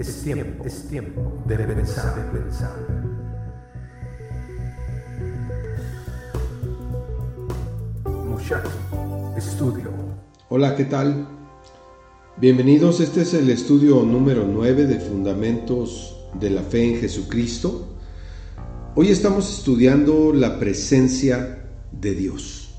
es 0.00 0.22
tiempo, 0.22 0.64
es 0.64 0.88
tiempo 0.88 1.42
de 1.46 1.58
pensar, 1.58 2.16
de 2.16 2.38
pensar. 2.38 2.74
Muchacho, 8.26 8.70
estudio. 9.36 9.90
Hola, 10.48 10.74
¿qué 10.74 10.86
tal? 10.86 11.28
Bienvenidos, 12.38 13.00
este 13.00 13.22
es 13.22 13.34
el 13.34 13.50
estudio 13.50 14.02
número 14.02 14.46
9 14.50 14.86
de 14.86 15.00
Fundamentos 15.00 16.16
de 16.40 16.48
la 16.48 16.62
Fe 16.62 16.94
en 16.94 17.00
Jesucristo. 17.00 17.86
Hoy 18.94 19.10
estamos 19.10 19.58
estudiando 19.58 20.32
la 20.32 20.58
presencia 20.58 21.68
de 21.92 22.14
Dios. 22.14 22.70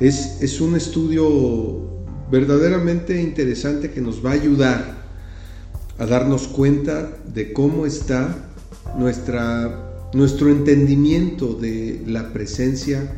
Es, 0.00 0.42
es 0.42 0.60
un 0.60 0.74
estudio 0.74 2.04
verdaderamente 2.28 3.22
interesante 3.22 3.92
que 3.92 4.00
nos 4.00 4.24
va 4.24 4.30
a 4.30 4.34
ayudar 4.34 4.95
a 5.98 6.06
darnos 6.06 6.48
cuenta 6.48 7.16
de 7.32 7.52
cómo 7.52 7.86
está 7.86 8.50
nuestra, 8.98 10.10
nuestro 10.12 10.50
entendimiento 10.50 11.54
de 11.54 12.02
la 12.06 12.32
presencia 12.32 13.14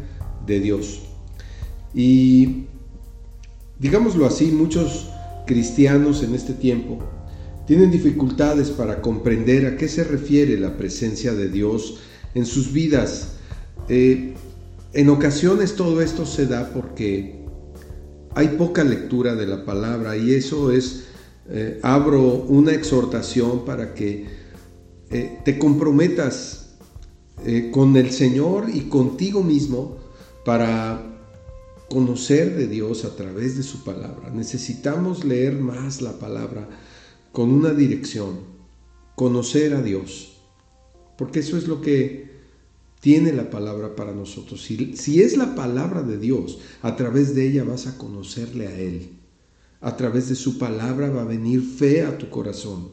de 0.46 0.60
Dios. 0.60 1.02
Y 1.94 2.66
digámoslo 3.78 4.26
así, 4.26 4.46
muchos 4.46 5.08
cristianos 5.46 6.22
en 6.22 6.34
este 6.34 6.52
tiempo 6.52 6.98
tienen 7.66 7.90
dificultades 7.90 8.70
para 8.70 9.02
comprender 9.02 9.66
a 9.66 9.76
qué 9.76 9.88
se 9.88 10.04
refiere 10.04 10.58
la 10.58 10.76
presencia 10.76 11.34
de 11.34 11.48
Dios 11.48 11.98
en 12.34 12.46
sus 12.46 12.72
vidas. 12.72 13.34
Eh, 13.88 14.34
en 14.94 15.08
ocasiones 15.10 15.76
todo 15.76 16.00
esto 16.00 16.24
se 16.24 16.46
da 16.46 16.70
porque 16.72 17.44
hay 18.34 18.48
poca 18.48 18.84
lectura 18.84 19.34
de 19.34 19.46
la 19.46 19.64
palabra 19.64 20.16
y 20.16 20.32
eso 20.32 20.72
es, 20.72 21.07
eh, 21.50 21.80
abro 21.82 22.22
una 22.22 22.72
exhortación 22.72 23.64
para 23.64 23.94
que 23.94 24.26
eh, 25.10 25.38
te 25.44 25.58
comprometas 25.58 26.76
eh, 27.44 27.70
con 27.72 27.96
el 27.96 28.10
Señor 28.10 28.66
y 28.72 28.82
contigo 28.82 29.42
mismo 29.42 29.96
para 30.44 31.02
conocer 31.88 32.54
de 32.56 32.66
Dios 32.66 33.06
a 33.06 33.16
través 33.16 33.56
de 33.56 33.62
su 33.62 33.82
palabra. 33.82 34.30
Necesitamos 34.30 35.24
leer 35.24 35.54
más 35.54 36.02
la 36.02 36.18
palabra 36.18 36.68
con 37.32 37.50
una 37.50 37.72
dirección, 37.72 38.40
conocer 39.14 39.72
a 39.72 39.80
Dios, 39.80 40.42
porque 41.16 41.40
eso 41.40 41.56
es 41.56 41.66
lo 41.66 41.80
que 41.80 42.28
tiene 43.00 43.32
la 43.32 43.48
palabra 43.48 43.96
para 43.96 44.12
nosotros. 44.12 44.62
Si, 44.62 44.96
si, 44.96 45.22
es 45.22 45.36
la 45.36 45.54
palabra 45.54 46.02
de 46.02 46.18
Dios, 46.18 46.58
a 46.82 46.96
través 46.96 47.34
de 47.34 47.46
ella 47.46 47.64
vas 47.64 47.86
a 47.86 47.96
conocerle 47.96 48.66
a 48.66 48.78
Él. 48.78 49.17
A 49.80 49.96
través 49.96 50.28
de 50.28 50.34
su 50.34 50.58
palabra 50.58 51.10
va 51.10 51.22
a 51.22 51.26
venir 51.26 51.62
fe 51.62 52.02
a 52.02 52.18
tu 52.18 52.28
corazón. 52.28 52.88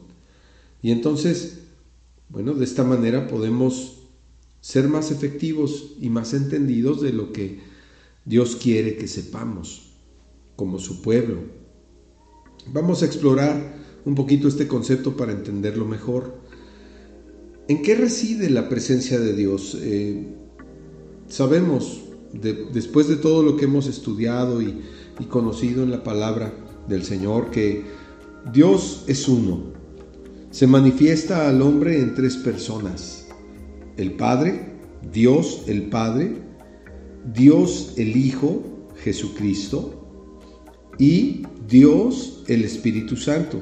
Y 0.82 0.92
entonces, 0.92 1.58
bueno, 2.28 2.54
de 2.54 2.64
esta 2.64 2.84
manera 2.84 3.26
podemos 3.26 3.96
ser 4.60 4.88
más 4.88 5.10
efectivos 5.10 5.94
y 6.00 6.10
más 6.10 6.34
entendidos 6.34 7.00
de 7.00 7.12
lo 7.12 7.32
que 7.32 7.60
Dios 8.24 8.56
quiere 8.56 8.96
que 8.96 9.08
sepamos 9.08 9.92
como 10.56 10.78
su 10.78 11.02
pueblo. 11.02 11.38
Vamos 12.72 13.02
a 13.02 13.06
explorar 13.06 13.76
un 14.04 14.14
poquito 14.14 14.48
este 14.48 14.66
concepto 14.66 15.16
para 15.16 15.32
entenderlo 15.32 15.84
mejor. 15.86 16.40
¿En 17.68 17.82
qué 17.82 17.94
reside 17.94 18.50
la 18.50 18.68
presencia 18.68 19.18
de 19.18 19.34
Dios? 19.34 19.76
Eh, 19.80 20.26
sabemos, 21.28 22.02
después 22.72 23.08
de 23.08 23.16
todo 23.16 23.42
lo 23.42 23.56
que 23.56 23.64
hemos 23.64 23.86
estudiado 23.86 24.62
y, 24.62 24.82
y 25.18 25.24
conocido 25.24 25.82
en 25.82 25.90
la 25.90 26.02
palabra 26.02 26.65
del 26.88 27.04
Señor, 27.04 27.50
que 27.50 27.84
Dios 28.52 29.04
es 29.06 29.28
uno. 29.28 29.72
Se 30.50 30.66
manifiesta 30.66 31.48
al 31.48 31.62
hombre 31.62 32.00
en 32.00 32.14
tres 32.14 32.36
personas. 32.36 33.26
El 33.96 34.12
Padre, 34.12 34.74
Dios 35.12 35.64
el 35.66 35.88
Padre, 35.88 36.36
Dios 37.32 37.94
el 37.96 38.16
Hijo, 38.16 38.62
Jesucristo, 39.02 40.02
y 40.98 41.42
Dios 41.68 42.44
el 42.46 42.64
Espíritu 42.64 43.16
Santo. 43.16 43.60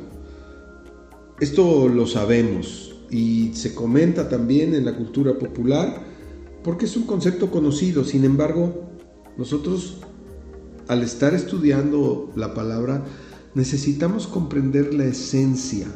Esto 1.41 1.89
lo 1.89 2.07
sabemos, 2.07 2.95
y 3.11 3.51
se 3.55 3.75
comenta 3.75 4.29
también 4.29 4.75
en 4.75 4.85
la 4.85 4.97
cultura 4.97 5.39
popular 5.39 6.03
porque 6.65 6.87
es 6.87 6.97
un 6.97 7.05
concepto 7.05 7.51
conocido. 7.51 8.03
Sin 8.03 8.25
embargo, 8.25 8.89
nosotros 9.37 9.99
al 10.89 11.03
estar 11.03 11.35
estudiando 11.35 12.31
la 12.37 12.55
palabra 12.55 13.05
necesitamos 13.55 14.27
comprender 14.27 14.95
la 14.95 15.05
esencia, 15.05 15.87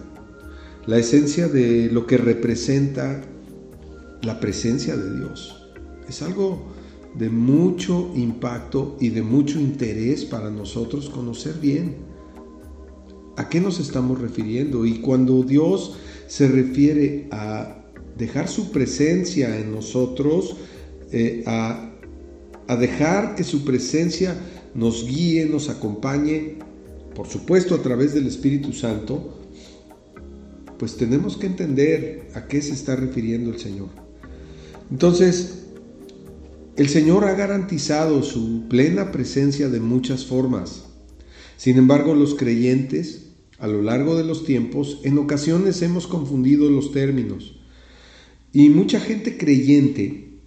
la 0.86 0.98
esencia 0.98 1.48
de 1.48 1.90
lo 1.90 2.06
que 2.06 2.16
representa 2.16 3.20
la 4.22 4.40
presencia 4.40 4.96
de 4.96 5.18
Dios. 5.18 5.68
Es 6.08 6.22
algo 6.22 6.72
de 7.14 7.28
mucho 7.28 8.12
impacto 8.14 8.96
y 9.00 9.10
de 9.10 9.22
mucho 9.22 9.58
interés 9.58 10.24
para 10.24 10.50
nosotros 10.50 11.10
conocer 11.10 11.54
bien 11.60 11.96
a 13.36 13.48
qué 13.48 13.60
nos 13.60 13.80
estamos 13.80 14.20
refiriendo. 14.20 14.86
Y 14.86 15.00
cuando 15.00 15.42
Dios 15.42 15.96
se 16.26 16.48
refiere 16.48 17.28
a 17.30 17.84
dejar 18.16 18.48
su 18.48 18.70
presencia 18.70 19.58
en 19.58 19.72
nosotros, 19.72 20.56
eh, 21.12 21.42
a, 21.46 21.92
a 22.66 22.76
dejar 22.76 23.34
que 23.34 23.44
su 23.44 23.64
presencia 23.64 24.36
nos 24.78 25.04
guíe, 25.04 25.46
nos 25.46 25.68
acompañe, 25.70 26.58
por 27.16 27.26
supuesto 27.26 27.74
a 27.74 27.82
través 27.82 28.14
del 28.14 28.28
Espíritu 28.28 28.72
Santo, 28.72 29.36
pues 30.78 30.96
tenemos 30.96 31.36
que 31.36 31.48
entender 31.48 32.30
a 32.34 32.46
qué 32.46 32.62
se 32.62 32.74
está 32.74 32.94
refiriendo 32.94 33.50
el 33.50 33.58
Señor. 33.58 33.88
Entonces, 34.88 35.64
el 36.76 36.88
Señor 36.88 37.24
ha 37.24 37.34
garantizado 37.34 38.22
su 38.22 38.68
plena 38.68 39.10
presencia 39.10 39.68
de 39.68 39.80
muchas 39.80 40.24
formas. 40.24 40.84
Sin 41.56 41.76
embargo, 41.76 42.14
los 42.14 42.36
creyentes 42.36 43.32
a 43.58 43.66
lo 43.66 43.82
largo 43.82 44.16
de 44.16 44.22
los 44.22 44.44
tiempos, 44.44 45.00
en 45.02 45.18
ocasiones 45.18 45.82
hemos 45.82 46.06
confundido 46.06 46.70
los 46.70 46.92
términos. 46.92 47.56
Y 48.52 48.68
mucha 48.68 49.00
gente 49.00 49.36
creyente, 49.36 50.38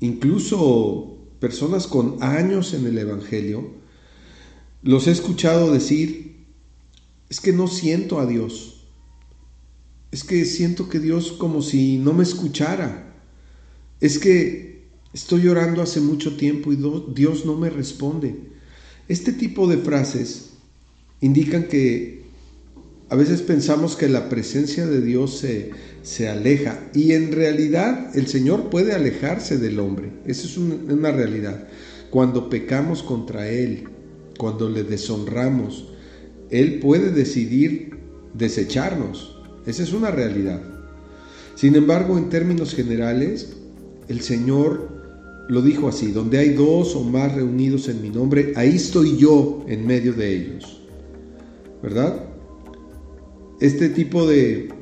incluso 0.00 1.11
personas 1.42 1.88
con 1.88 2.22
años 2.22 2.72
en 2.72 2.86
el 2.86 2.96
Evangelio, 2.96 3.68
los 4.84 5.08
he 5.08 5.10
escuchado 5.10 5.72
decir, 5.72 6.36
es 7.28 7.40
que 7.40 7.52
no 7.52 7.66
siento 7.66 8.20
a 8.20 8.26
Dios. 8.26 8.84
Es 10.12 10.22
que 10.22 10.44
siento 10.44 10.88
que 10.88 11.00
Dios 11.00 11.32
como 11.32 11.60
si 11.60 11.98
no 11.98 12.12
me 12.12 12.22
escuchara. 12.22 13.12
Es 14.00 14.20
que 14.20 14.84
estoy 15.12 15.42
llorando 15.42 15.82
hace 15.82 16.00
mucho 16.00 16.36
tiempo 16.36 16.72
y 16.72 16.78
Dios 17.12 17.44
no 17.44 17.56
me 17.56 17.70
responde. 17.70 18.36
Este 19.08 19.32
tipo 19.32 19.66
de 19.66 19.78
frases 19.78 20.50
indican 21.20 21.64
que 21.64 22.21
a 23.12 23.14
veces 23.14 23.42
pensamos 23.42 23.94
que 23.94 24.08
la 24.08 24.30
presencia 24.30 24.86
de 24.86 25.02
Dios 25.02 25.44
se, 26.02 26.28
aleja 26.30 26.78
y 26.94 27.12
en 27.12 27.30
realidad 27.30 28.08
el 28.16 28.26
Señor 28.26 28.70
puede 28.70 28.94
alejarse 28.94 29.58
del 29.58 29.80
hombre. 29.80 30.10
Esa 30.24 30.46
es 30.46 30.56
una 30.56 31.10
realidad. 31.10 31.68
Cuando 32.08 32.48
pecamos 32.48 33.02
contra 33.02 33.50
Él, 33.50 33.84
cuando 34.38 34.70
le 34.70 34.82
deshonramos, 34.84 35.92
Él 36.48 36.78
puede 36.78 37.10
decidir 37.10 37.98
desecharnos. 38.32 39.36
Esa 39.66 39.82
es 39.82 39.92
una 39.92 40.10
realidad. 40.10 40.62
Sin 41.54 41.76
embargo, 41.76 42.16
en 42.16 42.30
términos 42.30 42.74
generales, 42.74 43.52
el 44.08 44.22
Señor 44.22 44.88
lo 45.50 45.60
dijo 45.60 45.86
así, 45.86 46.12
donde 46.12 46.38
hay 46.38 46.54
dos 46.54 46.96
o 46.96 47.04
más 47.04 47.34
reunidos 47.34 47.90
en 47.90 48.00
mi 48.00 48.08
nombre, 48.08 48.54
ahí 48.56 48.76
estoy 48.76 49.18
yo 49.18 49.66
en 49.68 49.86
medio 49.86 50.14
de 50.14 50.34
ellos. 50.34 50.80
¿Verdad? 51.82 52.31
Este 53.62 53.88
tipo 53.88 54.26
de, 54.26 54.74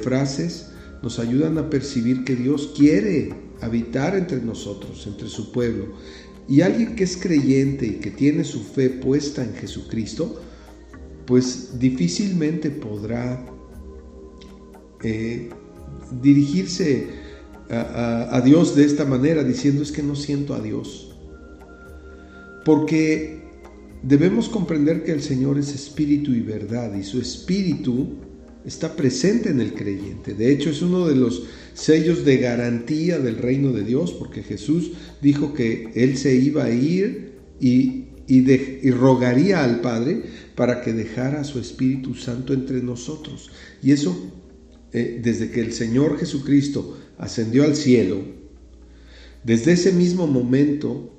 frases 0.00 0.70
nos 1.02 1.18
ayudan 1.18 1.58
a 1.58 1.68
percibir 1.68 2.24
que 2.24 2.34
Dios 2.34 2.72
quiere 2.74 3.28
habitar 3.60 4.16
entre 4.16 4.40
nosotros, 4.40 5.06
entre 5.06 5.28
su 5.28 5.52
pueblo. 5.52 5.88
Y 6.48 6.62
alguien 6.62 6.96
que 6.96 7.04
es 7.04 7.18
creyente 7.18 7.84
y 7.84 7.90
que 7.96 8.10
tiene 8.10 8.44
su 8.44 8.62
fe 8.62 8.88
puesta 8.88 9.44
en 9.44 9.52
Jesucristo, 9.52 10.40
pues 11.26 11.78
difícilmente 11.78 12.70
podrá 12.70 13.44
eh, 15.02 15.50
dirigirse 16.22 17.08
a, 17.68 18.34
a, 18.34 18.40
Dios 18.40 18.74
de 18.74 18.86
esta 18.86 19.04
manera, 19.04 19.44
diciendo 19.44 19.82
es 19.82 19.92
que 19.92 20.02
no 20.02 20.16
siento 20.16 20.54
a 20.54 20.60
Dios. 20.60 21.14
Porque 22.64 23.45
Debemos 24.02 24.48
comprender 24.48 25.04
que 25.04 25.12
el 25.12 25.22
Señor 25.22 25.58
es 25.58 25.74
espíritu 25.74 26.32
y 26.32 26.40
verdad 26.40 26.94
y 26.94 27.02
su 27.02 27.20
espíritu 27.20 28.14
está 28.64 28.94
presente 28.94 29.50
en 29.50 29.60
el 29.60 29.74
creyente. 29.74 30.34
De 30.34 30.52
hecho, 30.52 30.70
es 30.70 30.82
uno 30.82 31.06
de 31.06 31.16
los 31.16 31.44
sellos 31.74 32.24
de 32.24 32.38
garantía 32.38 33.18
del 33.18 33.36
reino 33.36 33.72
de 33.72 33.84
Dios, 33.84 34.12
porque 34.12 34.42
Jesús 34.42 34.92
dijo 35.22 35.54
que 35.54 35.90
Él 35.94 36.16
se 36.16 36.34
iba 36.34 36.64
a 36.64 36.70
ir 36.70 37.32
y 37.60 38.06
y, 38.28 38.90
rogaría 38.90 39.64
al 39.64 39.80
Padre 39.80 40.22
para 40.54 40.80
que 40.82 40.92
dejara 40.92 41.44
su 41.44 41.58
Espíritu 41.58 42.14
Santo 42.14 42.52
entre 42.52 42.82
nosotros. 42.82 43.50
Y 43.82 43.92
eso, 43.92 44.32
eh, 44.92 45.20
desde 45.22 45.50
que 45.50 45.60
el 45.60 45.72
Señor 45.72 46.18
Jesucristo 46.18 46.98
ascendió 47.18 47.64
al 47.64 47.76
cielo, 47.76 48.20
desde 49.44 49.72
ese 49.72 49.92
mismo 49.92 50.26
momento, 50.26 51.15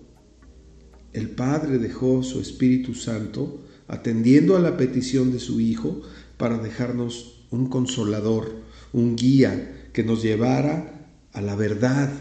el 1.18 1.32
Padre 1.32 1.80
dejó 1.80 2.24
su 2.24 2.40
Espíritu 2.40 2.94
Santo 2.94 3.60
atendiendo 3.88 4.56
a 4.56 4.60
la 4.60 4.78
petición 4.78 5.32
de 5.32 5.40
su 5.40 5.60
Hijo 5.60 6.02
para 6.38 6.58
dejarnos 6.58 7.46
un 7.50 7.70
consolador, 7.70 8.52
un 8.94 9.16
guía 9.16 9.90
que 9.94 10.04
nos 10.04 10.22
llevara 10.22 11.10
a 11.34 11.42
la 11.42 11.56
verdad, 11.56 12.12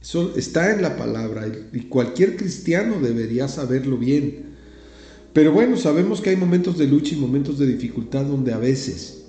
eso 0.00 0.34
está 0.36 0.72
en 0.72 0.82
la 0.82 0.96
palabra 0.96 1.50
y 1.72 1.80
cualquier 1.82 2.36
cristiano 2.36 3.00
debería 3.00 3.48
saberlo 3.48 3.98
bien. 3.98 4.56
Pero 5.32 5.52
bueno, 5.52 5.76
sabemos 5.76 6.20
que 6.20 6.30
hay 6.30 6.36
momentos 6.36 6.78
de 6.78 6.86
lucha 6.86 7.14
y 7.14 7.18
momentos 7.18 7.58
de 7.58 7.66
dificultad 7.66 8.24
donde 8.24 8.52
a 8.52 8.58
veces 8.58 9.24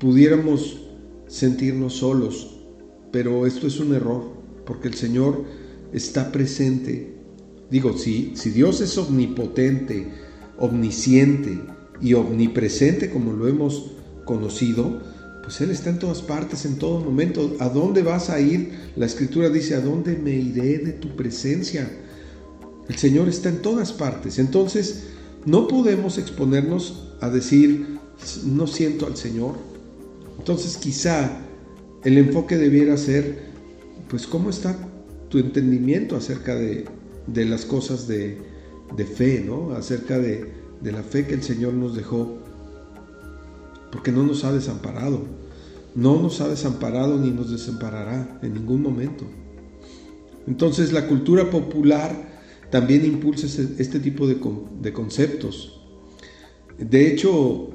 pudiéramos 0.00 0.80
sentirnos 1.28 1.94
solos, 1.94 2.58
pero 3.12 3.46
esto 3.46 3.66
es 3.66 3.78
un 3.78 3.94
error, 3.94 4.32
porque 4.66 4.88
el 4.88 4.94
Señor 4.94 5.44
está 5.92 6.32
presente. 6.32 7.17
Digo, 7.70 7.96
si, 7.98 8.32
Dios 8.54 8.80
es 8.80 8.96
omnipotente, 8.96 10.08
omnisciente 10.58 11.60
y 12.00 12.14
omnipresente 12.14 13.10
como 13.10 13.32
lo 13.32 13.46
hemos 13.46 13.92
conocido, 14.24 15.02
pues 15.42 15.60
Él 15.60 15.70
está 15.70 15.90
en 15.90 15.98
todas 15.98 16.22
partes, 16.22 16.64
en 16.64 16.76
todo 16.76 17.00
momento. 17.00 17.56
¿A 17.60 17.68
dónde 17.68 18.02
vas 18.02 18.30
a 18.30 18.40
ir? 18.40 18.72
La 18.96 19.06
escritura 19.06 19.50
dice, 19.50 19.74
¿a 19.74 19.80
dónde 19.80 20.16
me 20.16 20.34
iré 20.34 20.78
de 20.78 20.92
tu 20.92 21.14
presencia? 21.14 21.90
El 22.88 22.96
Señor 22.96 23.28
está 23.28 23.50
en 23.50 23.60
todas 23.60 23.92
partes. 23.92 24.38
Entonces, 24.38 25.04
no 25.44 25.68
podemos 25.68 26.16
exponernos 26.16 27.12
a 27.20 27.28
decir, 27.28 27.98
no 28.46 28.66
siento 28.66 29.06
al 29.06 29.16
Señor. 29.16 29.56
Entonces, 30.38 30.78
quizá 30.78 31.40
el 32.02 32.16
enfoque 32.16 32.56
debiera 32.56 32.96
ser, 32.96 33.42
pues, 34.08 34.26
¿cómo 34.26 34.48
está 34.48 34.78
tu 35.28 35.38
entendimiento 35.38 36.16
acerca 36.16 36.54
de, 36.54 36.86
las 37.34 37.64
cosas 37.64 38.08
de, 38.08 38.38
fe, 39.16 39.42
¿no? 39.44 39.72
Acerca 39.72 40.18
de, 40.18 40.52
de 40.80 40.92
la 40.92 41.02
fe 41.02 41.26
que 41.26 41.34
el 41.34 41.42
Señor 41.42 41.74
nos 41.74 41.94
dejó 41.94 42.38
porque 43.90 44.12
no 44.12 44.22
nos 44.22 44.44
ha 44.44 44.52
desamparado. 44.52 45.22
No 45.94 46.20
nos 46.20 46.40
ha 46.40 46.48
desamparado 46.48 47.18
ni 47.18 47.30
nos 47.30 47.50
desamparará 47.50 48.38
en 48.42 48.54
ningún 48.54 48.82
momento. 48.82 49.24
Entonces 50.46 50.92
la 50.92 51.06
cultura 51.06 51.50
popular 51.50 52.40
también 52.70 53.04
impulsa 53.04 53.46
este 53.78 53.98
tipo 53.98 54.26
de, 54.26 54.92
conceptos. 54.92 55.80
De 56.78 57.08
hecho, 57.08 57.70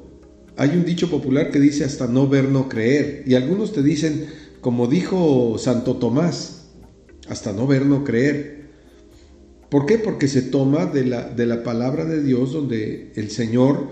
hay 0.56 0.70
un 0.70 0.84
dicho 0.84 1.10
popular 1.10 1.50
que 1.50 1.60
dice 1.60 1.84
hasta 1.84 2.06
no 2.06 2.28
ver, 2.28 2.48
no 2.48 2.68
creer. 2.68 3.24
Y 3.26 3.34
algunos 3.34 3.72
te 3.72 3.82
dicen, 3.82 4.26
como 4.60 4.86
dijo 4.86 5.56
Santo 5.58 5.96
Tomás, 5.96 6.70
hasta 7.28 7.52
no 7.52 7.66
ver, 7.66 7.86
no 7.86 8.04
creer. 8.04 8.63
¿Por 9.74 9.86
qué? 9.86 9.98
Porque 9.98 10.28
se 10.28 10.40
toma 10.40 10.86
de 10.86 11.04
la, 11.04 11.28
de 11.28 11.46
la 11.46 11.64
palabra 11.64 12.04
de 12.04 12.22
Dios 12.22 12.52
donde 12.52 13.10
el 13.16 13.28
Señor 13.28 13.88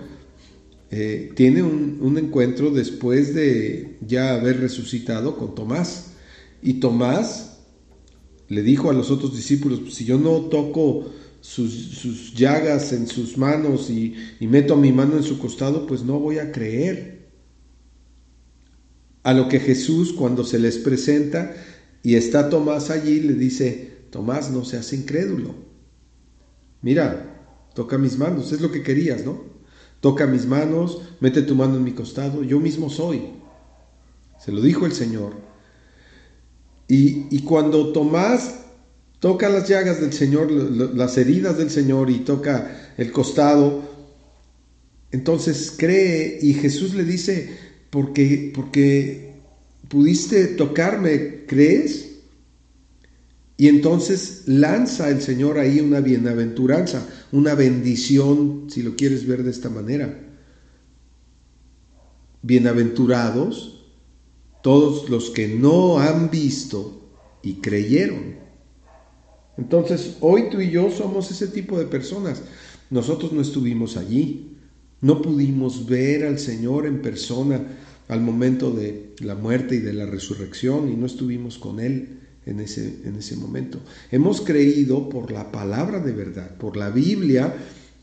eh, 0.92 1.32
tiene 1.34 1.64
un, 1.64 2.16
encuentro 2.16 2.70
después 2.70 3.34
de 3.34 3.96
ya 4.06 4.34
haber 4.34 4.60
resucitado 4.60 5.36
con 5.36 5.56
Tomás. 5.56 6.12
Y 6.62 6.74
Tomás 6.74 7.58
le 8.46 8.62
dijo 8.62 8.90
a 8.90 8.92
los 8.92 9.10
otros 9.10 9.34
discípulos, 9.34 9.80
pues, 9.80 9.94
si 9.94 10.04
yo 10.04 10.18
no 10.18 10.42
toco 10.42 11.10
sus, 11.40 12.32
llagas 12.32 12.92
en 12.92 13.08
sus 13.08 13.36
manos 13.36 13.90
y 13.90 14.14
meto 14.38 14.76
mi 14.76 14.92
mano 14.92 15.16
en 15.16 15.24
su 15.24 15.40
costado, 15.40 15.88
pues 15.88 16.04
no 16.04 16.20
voy 16.20 16.38
a 16.38 16.52
creer. 16.52 17.26
A 19.24 19.32
lo 19.32 19.48
que 19.48 19.58
Jesús 19.58 20.12
cuando 20.12 20.44
se 20.44 20.60
les 20.60 20.78
presenta 20.78 21.56
y 22.04 22.14
está 22.14 22.50
Tomás 22.50 22.88
allí, 22.90 23.18
le 23.18 23.34
dice, 23.34 24.04
Tomás, 24.10 24.48
no 24.52 24.64
seas 24.64 24.92
incrédulo. 24.92 25.71
Mira, 26.82 27.32
toca 27.74 27.96
mis 27.96 28.18
manos, 28.18 28.52
es 28.52 28.60
lo 28.60 28.70
que 28.70 28.82
querías, 28.82 29.24
¿no? 29.24 29.44
Toca 30.00 30.26
mis 30.26 30.46
manos, 30.46 31.00
mete 31.20 31.42
tu 31.42 31.54
mano 31.54 31.76
en 31.76 31.84
mi 31.84 31.92
costado, 31.92 32.42
yo 32.42 32.58
mismo 32.58 32.90
soy. 32.90 33.22
Se 34.38 34.50
lo 34.50 34.60
dijo 34.60 34.84
el 34.84 34.92
Señor. 34.92 35.34
Y, 36.88 37.38
cuando 37.44 37.92
Tomás 37.92 38.56
toca 39.18 39.48
las 39.48 39.66
llagas 39.66 40.00
del 40.00 40.12
Señor, 40.12 40.50
las 40.50 41.16
heridas 41.16 41.56
del 41.56 41.70
Señor 41.70 42.10
y 42.10 42.18
toca 42.18 42.92
el 42.98 43.12
costado, 43.12 43.82
entonces 45.10 45.72
cree 45.74 46.38
y 46.42 46.52
Jesús 46.54 46.94
le 46.94 47.04
dice, 47.04 47.56
porque, 47.88 48.52
porque 48.54 49.36
pudiste 49.88 50.48
tocarme, 50.48 51.44
¿crees? 51.46 52.11
Y 53.56 53.68
entonces 53.68 54.44
lanza 54.46 55.10
el 55.10 55.20
Señor 55.20 55.58
ahí 55.58 55.80
una 55.80 56.00
bienaventuranza, 56.00 57.06
una 57.32 57.54
bendición, 57.54 58.66
si 58.68 58.82
lo 58.82 58.96
quieres 58.96 59.26
ver 59.26 59.42
de 59.42 59.50
esta 59.50 59.68
manera. 59.68 60.18
Bienaventurados 62.42 63.84
todos 64.62 65.10
los 65.10 65.30
que 65.30 65.48
no 65.48 65.98
han 65.98 66.30
visto 66.30 67.10
y 67.42 67.54
creyeron. 67.54 68.36
Entonces, 69.58 70.16
hoy 70.20 70.48
tú 70.50 70.60
y 70.60 70.70
yo 70.70 70.90
somos 70.90 71.30
ese 71.30 71.48
tipo 71.48 71.78
de 71.78 71.86
personas. 71.86 72.42
Nosotros 72.90 73.32
no 73.32 73.42
estuvimos 73.42 73.96
allí, 73.96 74.56
no 75.00 75.20
pudimos 75.20 75.86
ver 75.86 76.24
al 76.24 76.38
Señor 76.38 76.86
en 76.86 77.02
persona 77.02 77.60
al 78.08 78.20
momento 78.20 78.70
de 78.70 79.14
la 79.20 79.34
muerte 79.34 79.76
y 79.76 79.78
de 79.78 79.92
la 79.92 80.06
resurrección 80.06 80.90
y 80.90 80.96
no 80.96 81.06
estuvimos 81.06 81.58
con 81.58 81.80
Él 81.80 82.21
en 82.46 82.60
ese, 82.60 83.00
en 83.04 83.16
ese 83.16 83.36
momento. 83.36 83.80
Hemos 84.10 84.40
creído 84.40 85.08
por 85.08 85.30
la 85.30 85.52
palabra 85.52 86.00
de 86.00 86.12
verdad, 86.12 86.56
por 86.56 86.76
la 86.76 86.90
Biblia, 86.90 87.54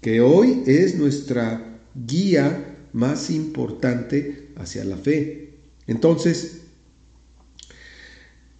que 0.02 0.22
hoy 0.22 0.64
es 0.66 0.96
nuestra 0.96 1.82
guía 1.94 2.78
más 2.94 3.30
importante 3.30 4.50
hacia 4.56 4.84
la 4.86 4.98
fe. 4.98 5.58
Entonces, 5.88 6.62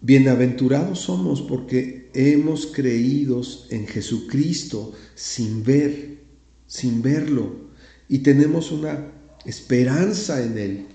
bienaventurados 0.02 1.00
somos 1.00 1.42
porque 1.42 2.10
hemos 2.14 2.68
creído 2.68 3.42
en 3.70 3.88
Jesucristo 3.88 4.94
sin 5.16 5.64
ver, 5.64 6.20
sin 6.68 7.02
verlo, 7.02 7.70
y 8.08 8.20
tenemos 8.20 8.72
una 8.72 9.12
esperanza 9.46 10.44
en 10.44 10.58
Él. 10.58 10.86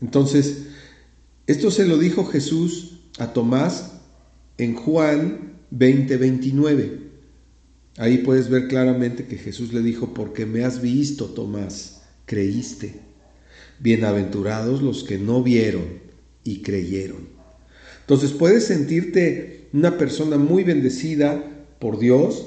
Entonces, 0.00 0.64
esto 1.46 1.70
se 1.70 1.86
lo 1.86 1.98
dijo 1.98 2.24
Jesús 2.24 3.01
a 3.18 3.32
Tomás 3.32 3.92
en 4.58 4.74
Juan 4.74 5.54
20:29. 5.70 6.98
Ahí 7.98 8.18
puedes 8.18 8.48
ver 8.48 8.68
claramente 8.68 9.26
que 9.26 9.36
Jesús 9.36 9.72
le 9.72 9.82
dijo, 9.82 10.14
porque 10.14 10.46
me 10.46 10.64
has 10.64 10.80
visto, 10.80 11.26
Tomás, 11.26 12.02
creíste. 12.24 13.00
Bienaventurados 13.80 14.80
los 14.80 15.04
que 15.04 15.18
no 15.18 15.42
vieron 15.42 15.84
y 16.44 16.62
creyeron. 16.62 17.28
Entonces 18.00 18.32
puedes 18.32 18.64
sentirte 18.64 19.68
una 19.72 19.98
persona 19.98 20.38
muy 20.38 20.64
bendecida 20.64 21.44
por 21.78 21.98
Dios, 21.98 22.46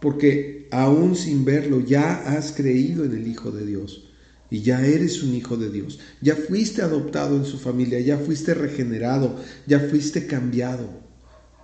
porque 0.00 0.68
aún 0.70 1.14
sin 1.14 1.44
verlo 1.44 1.80
ya 1.80 2.14
has 2.36 2.52
creído 2.52 3.04
en 3.04 3.12
el 3.12 3.28
Hijo 3.28 3.50
de 3.50 3.66
Dios 3.66 4.07
y 4.50 4.62
ya 4.62 4.84
eres 4.84 5.22
un 5.22 5.34
hijo 5.34 5.56
de 5.56 5.70
Dios, 5.70 6.00
ya 6.20 6.34
fuiste 6.34 6.82
adoptado 6.82 7.36
en 7.36 7.44
su 7.44 7.58
familia, 7.58 8.00
ya 8.00 8.18
fuiste 8.18 8.54
regenerado, 8.54 9.36
ya 9.66 9.80
fuiste 9.80 10.26
cambiado. 10.26 10.88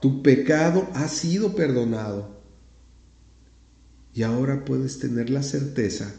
Tu 0.01 0.23
pecado 0.23 0.89
ha 0.95 1.09
sido 1.09 1.55
perdonado. 1.55 2.43
Y 4.13 4.23
ahora 4.23 4.65
puedes 4.65 4.99
tener 4.99 5.31
la 5.31 5.43
certeza 5.43 6.15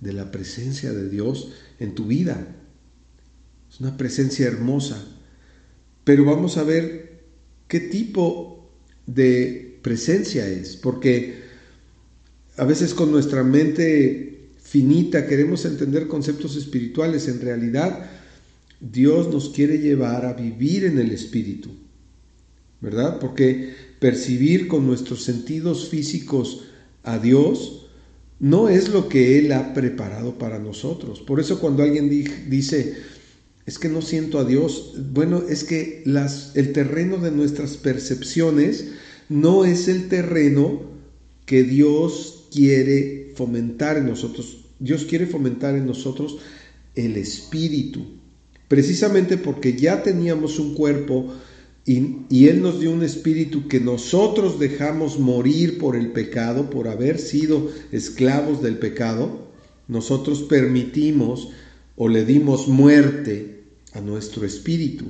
de 0.00 0.12
la 0.12 0.30
presencia 0.30 0.92
de 0.92 1.08
Dios 1.08 1.52
en 1.80 1.94
tu 1.94 2.06
vida. 2.06 2.46
Es 3.70 3.80
una 3.80 3.96
presencia 3.96 4.46
hermosa. 4.46 5.02
Pero 6.04 6.24
vamos 6.24 6.58
a 6.58 6.64
ver 6.64 7.22
qué 7.68 7.80
tipo 7.80 8.70
de 9.06 9.78
presencia 9.82 10.46
es, 10.46 10.76
porque 10.76 11.42
a 12.56 12.64
veces 12.64 12.94
con 12.94 13.10
nuestra 13.10 13.42
mente 13.42 14.31
finita, 14.72 15.26
queremos 15.26 15.66
entender 15.66 16.08
conceptos 16.08 16.56
espirituales. 16.56 17.28
En 17.28 17.42
realidad, 17.42 18.06
Dios 18.80 19.28
nos 19.30 19.50
quiere 19.50 19.76
llevar 19.76 20.24
a 20.24 20.32
vivir 20.32 20.84
en 20.84 20.98
el 20.98 21.10
Espíritu, 21.10 21.68
¿verdad? 22.80 23.18
Porque 23.18 23.74
percibir 23.98 24.68
con 24.68 24.86
nuestros 24.86 25.24
sentidos 25.24 25.90
físicos 25.90 26.64
a 27.02 27.18
Dios 27.18 27.84
no 28.40 28.70
es 28.70 28.88
lo 28.88 29.10
que 29.10 29.38
Él 29.38 29.52
ha 29.52 29.74
preparado 29.74 30.38
para 30.38 30.58
nosotros. 30.58 31.20
Por 31.20 31.38
eso 31.38 31.60
cuando 31.60 31.82
alguien 31.82 32.08
dice, 32.08 32.96
es 33.66 33.78
que 33.78 33.90
no 33.90 34.00
siento 34.00 34.38
a 34.38 34.44
Dios, 34.44 34.94
bueno, 35.12 35.42
es 35.50 35.64
que 35.64 36.02
el 36.54 36.72
terreno 36.72 37.18
de 37.18 37.30
nuestras 37.30 37.76
percepciones 37.76 38.92
no 39.28 39.66
es 39.66 39.88
el 39.88 40.08
terreno 40.08 40.80
que 41.44 41.62
Dios 41.62 42.46
quiere 42.50 43.32
fomentar 43.36 43.98
en 43.98 44.06
nosotros. 44.06 44.61
Dios 44.82 45.04
quiere 45.04 45.26
fomentar 45.26 45.76
en 45.76 45.86
nosotros 45.86 46.38
el 46.96 47.16
espíritu, 47.16 48.04
precisamente 48.66 49.38
porque 49.38 49.76
ya 49.76 50.02
teníamos 50.02 50.58
un 50.58 50.74
cuerpo 50.74 51.32
y, 51.84 52.46
Él 52.48 52.62
nos 52.62 52.80
dio 52.80 52.92
un 52.92 53.02
espíritu 53.02 53.66
que 53.68 53.80
nosotros 53.80 54.58
dejamos 54.58 55.18
morir 55.18 55.78
por 55.78 55.96
el 55.96 56.12
pecado, 56.12 56.68
por 56.70 56.88
haber 56.88 57.18
sido 57.18 57.70
esclavos 57.90 58.62
del 58.62 58.78
pecado, 58.78 59.48
nosotros 59.88 60.42
permitimos 60.42 61.48
o 61.96 62.08
le 62.08 62.24
dimos 62.24 62.68
muerte 62.68 63.64
a 63.92 64.00
nuestro 64.00 64.46
espíritu. 64.46 65.06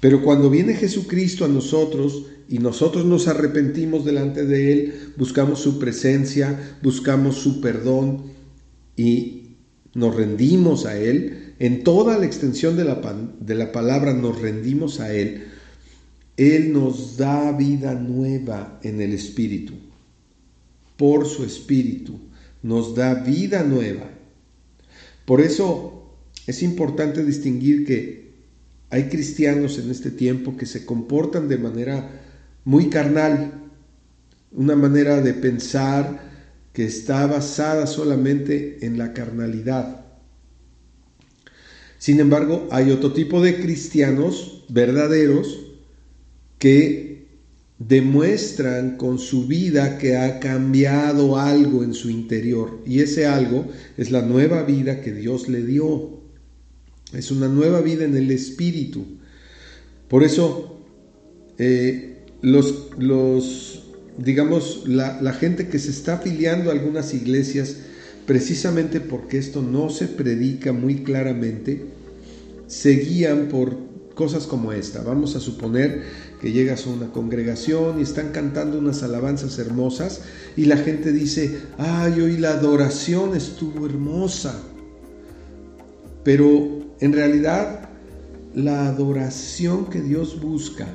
Pero 0.00 0.22
cuando 0.22 0.50
viene 0.50 0.74
Jesucristo 0.74 1.44
a 1.44 1.48
nosotros 1.48 2.26
y 2.52 2.58
nosotros 2.58 3.06
nos 3.06 3.28
arrepentimos 3.28 4.04
delante 4.04 4.44
de 4.44 4.72
Él, 4.72 5.12
buscamos 5.16 5.60
su 5.60 5.78
presencia, 5.78 6.76
buscamos 6.82 7.36
su 7.36 7.62
perdón 7.62 8.24
y 8.94 9.54
nos 9.94 10.14
rendimos 10.14 10.84
a 10.84 10.98
Él, 10.98 11.54
en 11.58 11.82
toda 11.82 12.18
la 12.18 12.26
extensión 12.26 12.76
de 12.76 12.84
la, 12.84 13.00
de 13.40 13.54
la 13.54 13.72
palabra 13.72 14.12
nos 14.12 14.38
rendimos 14.38 15.00
a 15.00 15.14
Él, 15.14 15.44
Él 16.36 16.74
nos 16.74 17.16
da 17.16 17.52
vida 17.52 17.94
nueva 17.94 18.78
en 18.82 19.00
el 19.00 19.14
Espíritu. 19.14 19.72
Por 20.98 21.26
su 21.26 21.44
Espíritu 21.44 22.20
nos 22.62 22.94
da 22.94 23.14
vida 23.14 23.62
nueva. 23.62 24.10
Por 25.24 25.40
eso 25.40 26.18
es 26.46 26.62
importante 26.62 27.24
distinguir 27.24 27.86
que 27.86 28.32
hay 28.90 29.04
cristianos 29.04 29.78
en 29.78 29.90
este 29.90 30.10
tiempo 30.10 30.54
que 30.58 30.66
se 30.66 30.84
comportan 30.84 31.48
de 31.48 31.56
manera 31.56 32.18
muy 32.64 32.88
carnal, 32.88 33.70
una 34.52 34.76
manera 34.76 35.20
de 35.20 35.34
pensar 35.34 36.30
que 36.72 36.84
está 36.84 37.26
basada 37.26 37.86
solamente 37.86 38.84
en 38.86 38.98
la 38.98 39.12
carnalidad. 39.12 40.06
Sin 41.98 42.18
embargo, 42.18 42.68
hay 42.70 42.90
otro 42.90 43.12
tipo 43.12 43.40
de 43.40 43.60
cristianos 43.60 44.64
verdaderos 44.68 45.60
que 46.58 47.12
demuestran 47.78 48.96
con 48.96 49.18
su 49.18 49.46
vida 49.46 49.98
que 49.98 50.16
ha 50.16 50.40
cambiado 50.40 51.38
algo 51.38 51.82
en 51.82 51.94
su 51.94 52.10
interior. 52.10 52.80
Y 52.86 53.00
ese 53.00 53.26
algo 53.26 53.66
es 53.96 54.10
la 54.10 54.22
nueva 54.22 54.62
vida 54.62 55.00
que 55.00 55.12
Dios 55.12 55.48
le 55.48 55.64
dio. 55.64 56.20
Es 57.12 57.30
una 57.30 57.48
nueva 57.48 57.80
vida 57.80 58.04
en 58.04 58.16
el 58.16 58.30
Espíritu. 58.30 59.04
Por 60.08 60.22
eso, 60.22 60.80
eh, 61.58 62.11
los, 62.42 62.90
los, 62.98 63.84
digamos, 64.18 64.82
la, 64.86 65.20
la 65.22 65.32
gente 65.32 65.68
que 65.68 65.78
se 65.78 65.90
está 65.90 66.14
afiliando 66.14 66.70
a 66.70 66.74
algunas 66.74 67.14
iglesias, 67.14 67.76
precisamente 68.26 69.00
porque 69.00 69.38
esto 69.38 69.62
no 69.62 69.88
se 69.88 70.08
predica 70.08 70.72
muy 70.72 70.96
claramente, 71.02 71.86
se 72.66 72.90
guían 72.96 73.48
por 73.48 73.76
cosas 74.14 74.46
como 74.46 74.72
esta. 74.72 75.02
Vamos 75.02 75.36
a 75.36 75.40
suponer 75.40 76.02
que 76.40 76.52
llegas 76.52 76.86
a 76.86 76.90
una 76.90 77.12
congregación 77.12 78.00
y 78.00 78.02
están 78.02 78.30
cantando 78.30 78.78
unas 78.78 79.02
alabanzas 79.02 79.58
hermosas 79.58 80.22
y 80.56 80.64
la 80.64 80.76
gente 80.76 81.12
dice, 81.12 81.60
ay, 81.78 82.20
hoy 82.20 82.36
la 82.36 82.50
adoración 82.50 83.36
estuvo 83.36 83.86
hermosa. 83.86 84.60
Pero 86.24 86.80
en 87.00 87.12
realidad 87.12 87.88
la 88.54 88.88
adoración 88.88 89.86
que 89.86 90.00
Dios 90.00 90.40
busca 90.40 90.86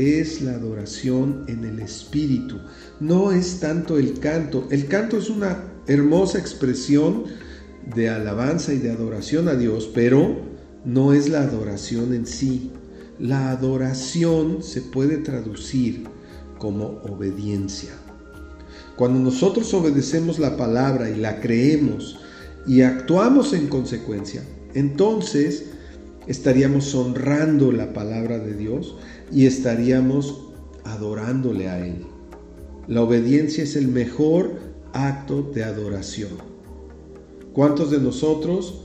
es 0.00 0.40
la 0.42 0.52
adoración 0.52 1.44
en 1.48 1.64
el 1.64 1.80
espíritu, 1.80 2.58
no 3.00 3.32
es 3.32 3.60
tanto 3.60 3.98
el 3.98 4.18
canto. 4.18 4.66
El 4.70 4.86
canto 4.86 5.18
es 5.18 5.30
una 5.30 5.64
hermosa 5.86 6.38
expresión 6.38 7.24
de 7.94 8.08
alabanza 8.08 8.72
y 8.72 8.78
de 8.78 8.90
adoración 8.90 9.48
a 9.48 9.54
Dios, 9.54 9.90
pero 9.92 10.40
no 10.84 11.12
es 11.12 11.28
la 11.28 11.42
adoración 11.42 12.14
en 12.14 12.26
sí. 12.26 12.70
La 13.18 13.50
adoración 13.50 14.62
se 14.62 14.80
puede 14.80 15.18
traducir 15.18 16.04
como 16.58 17.00
obediencia. 17.02 17.90
Cuando 18.96 19.18
nosotros 19.18 19.72
obedecemos 19.74 20.38
la 20.38 20.56
palabra 20.56 21.10
y 21.10 21.16
la 21.16 21.40
creemos 21.40 22.18
y 22.66 22.82
actuamos 22.82 23.52
en 23.52 23.66
consecuencia, 23.66 24.42
entonces 24.74 25.64
estaríamos 26.26 26.94
honrando 26.94 27.72
la 27.72 27.92
palabra 27.92 28.38
de 28.38 28.54
Dios 28.54 28.96
y 29.32 29.46
estaríamos 29.46 30.50
adorándole 30.84 31.68
a 31.68 31.86
Él. 31.86 32.04
La 32.86 33.02
obediencia 33.02 33.62
es 33.62 33.76
el 33.76 33.88
mejor 33.88 34.58
acto 34.92 35.42
de 35.42 35.64
adoración. 35.64 36.30
¿Cuántos 37.52 37.90
de 37.90 38.00
nosotros 38.00 38.82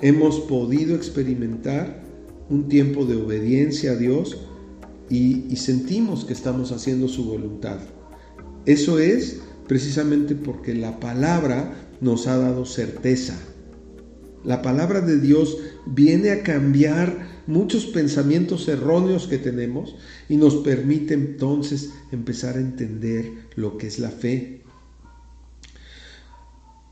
hemos 0.00 0.40
podido 0.40 0.94
experimentar 0.94 2.02
un 2.48 2.68
tiempo 2.68 3.04
de 3.04 3.16
obediencia 3.16 3.92
a 3.92 3.96
Dios 3.96 4.38
y, 5.08 5.56
sentimos 5.56 6.24
que 6.24 6.32
estamos 6.32 6.72
haciendo 6.72 7.08
su 7.08 7.24
voluntad? 7.24 7.78
Eso 8.66 8.98
es 8.98 9.40
precisamente 9.66 10.34
porque 10.34 10.74
la 10.74 11.00
palabra 11.00 11.74
nos 12.00 12.26
ha 12.26 12.36
dado 12.36 12.64
certeza. 12.64 13.38
La 14.44 14.62
palabra 14.62 15.00
de 15.00 15.18
Dios 15.20 15.56
viene 15.86 16.30
a 16.30 16.42
cambiar 16.42 17.42
muchos 17.46 17.86
pensamientos 17.86 18.68
erróneos 18.68 19.26
que 19.26 19.38
tenemos 19.38 19.96
y 20.28 20.36
nos 20.36 20.56
permite 20.56 21.14
entonces 21.14 21.90
empezar 22.12 22.56
a 22.56 22.60
entender 22.60 23.30
lo 23.56 23.76
que 23.76 23.86
es 23.86 23.98
la 23.98 24.10
fe. 24.10 24.62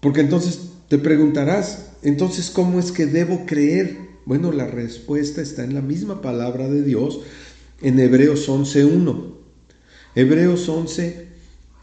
Porque 0.00 0.20
entonces 0.20 0.70
te 0.88 0.98
preguntarás, 0.98 1.92
entonces, 2.02 2.50
¿cómo 2.50 2.78
es 2.78 2.92
que 2.92 3.06
debo 3.06 3.46
creer? 3.46 3.96
Bueno, 4.24 4.52
la 4.52 4.66
respuesta 4.66 5.42
está 5.42 5.64
en 5.64 5.74
la 5.74 5.82
misma 5.82 6.22
palabra 6.22 6.68
de 6.68 6.82
Dios 6.82 7.20
en 7.82 7.98
Hebreos 7.98 8.48
11.1. 8.48 9.34
Hebreos 10.14 10.68
11 10.68 11.28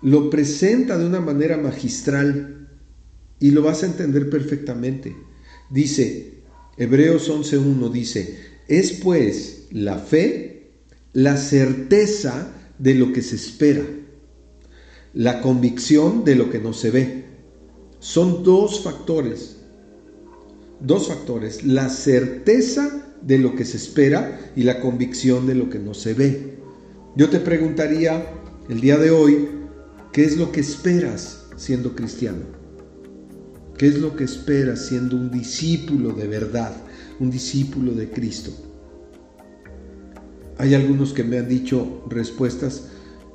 lo 0.01 0.29
presenta 0.29 0.97
de 0.97 1.05
una 1.05 1.19
manera 1.19 1.57
magistral 1.57 2.69
y 3.39 3.51
lo 3.51 3.62
vas 3.62 3.83
a 3.83 3.88
entender 3.88 4.29
perfectamente. 4.29 5.15
Dice, 5.69 6.35
Hebreos 6.77 7.29
11.1 7.29 7.91
dice, 7.91 8.39
es 8.67 8.94
pues 8.94 9.67
la 9.72 9.98
fe 9.98 10.72
la 11.13 11.38
certeza 11.38 12.51
de 12.77 12.96
lo 12.96 13.13
que 13.13 13.22
se 13.22 13.38
espera, 13.38 13.86
la 15.13 15.41
convicción 15.41 16.25
de 16.25 16.36
lo 16.36 16.50
que 16.50 16.60
no 16.60 16.74
se 16.74 16.91
ve. 16.91 17.25
Son 18.00 18.44
dos 18.44 18.84
factores 18.84 19.55
dos 20.79 21.08
factores, 21.08 21.63
la 21.63 21.89
certeza 21.89 23.13
de 23.22 23.39
lo 23.39 23.55
que 23.55 23.65
se 23.65 23.77
espera 23.77 24.51
y 24.55 24.63
la 24.63 24.79
convicción 24.82 25.48
de 25.48 25.55
lo 25.55 25.70
que 25.70 25.79
no 25.79 25.94
se 25.94 26.13
ve. 26.13 26.58
Yo 27.15 27.29
te 27.29 27.39
preguntaría 27.39 28.25
el 28.70 28.82
día 28.82 28.98
de 28.98 29.12
hoy, 29.12 29.50
¿qué 30.12 30.24
es 30.24 30.38
lo 30.38 30.51
que 30.51 30.60
esperas 30.60 31.46
siendo 31.55 31.96
cristiano? 31.96 32.64
¿Qué 33.77 33.88
es 33.88 34.00
lo 34.00 34.15
que 34.15 34.24
esperas 34.24 34.86
siendo 34.86 35.17
un 35.17 35.29
discípulo 35.29 36.13
de 36.13 36.27
verdad, 36.27 36.75
un 37.20 37.29
discípulo 37.29 37.91
de 37.91 38.10
Cristo? 38.10 38.51
Hay 40.58 40.74
algunos 40.74 41.12
que 41.12 41.25
me 41.25 41.38
han 41.38 41.50
dicho 41.50 42.03
respuestas, 42.10 42.88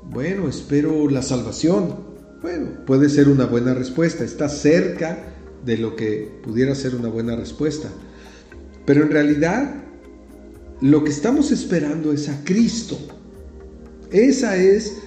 bueno, 0.03 0.49
espero 0.49 1.07
la 1.09 1.21
salvación. 1.21 2.11
Bueno, 2.41 2.85
puede 2.87 3.09
ser 3.09 3.29
una 3.29 3.45
buena 3.45 3.75
respuesta, 3.75 4.23
está 4.23 4.49
cerca 4.49 5.31
de 5.63 5.77
lo 5.77 5.95
que 5.95 6.31
pudiera 6.43 6.73
ser 6.73 6.95
una 6.95 7.09
buena 7.09 7.35
respuesta. 7.35 7.89
Pero 8.85 9.03
en 9.03 9.11
realidad 9.11 9.75
lo 10.81 11.03
que 11.03 11.11
estamos 11.11 11.51
esperando 11.51 12.11
es 12.11 12.27
a 12.29 12.43
Cristo. 12.43 12.97
Esa 14.09 14.57
es, 14.57 14.97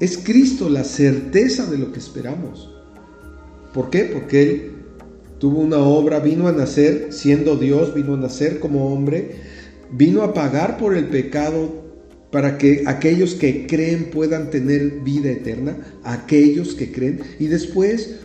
es 0.00 0.18
Cristo 0.18 0.68
la 0.68 0.82
certeza 0.82 1.66
de 1.66 1.78
lo 1.78 1.92
que 1.92 2.00
esperamos. 2.00 2.67
¿Por 3.72 3.90
qué? 3.90 4.04
Porque 4.04 4.42
Él 4.42 4.72
tuvo 5.38 5.60
una 5.60 5.78
obra, 5.78 6.20
vino 6.20 6.48
a 6.48 6.52
nacer 6.52 7.08
siendo 7.10 7.56
Dios, 7.56 7.94
vino 7.94 8.14
a 8.14 8.18
nacer 8.18 8.58
como 8.58 8.92
hombre, 8.92 9.36
vino 9.92 10.22
a 10.22 10.34
pagar 10.34 10.78
por 10.78 10.96
el 10.96 11.06
pecado 11.06 11.86
para 12.30 12.58
que 12.58 12.82
aquellos 12.86 13.34
que 13.34 13.66
creen 13.66 14.10
puedan 14.10 14.50
tener 14.50 15.00
vida 15.00 15.30
eterna, 15.30 15.78
aquellos 16.04 16.74
que 16.74 16.92
creen, 16.92 17.20
y 17.38 17.46
después 17.46 18.16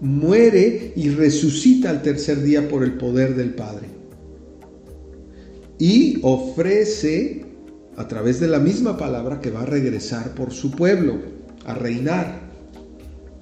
muere 0.00 0.92
y 0.96 1.10
resucita 1.10 1.90
al 1.90 2.02
tercer 2.02 2.42
día 2.42 2.68
por 2.68 2.82
el 2.82 2.94
poder 2.94 3.34
del 3.34 3.54
Padre. 3.54 3.88
Y 5.78 6.18
ofrece, 6.22 7.44
a 7.96 8.08
través 8.08 8.40
de 8.40 8.48
la 8.48 8.58
misma 8.58 8.96
palabra, 8.96 9.40
que 9.40 9.50
va 9.50 9.62
a 9.62 9.66
regresar 9.66 10.34
por 10.34 10.52
su 10.52 10.70
pueblo, 10.70 11.18
a 11.64 11.74
reinar. 11.74 12.49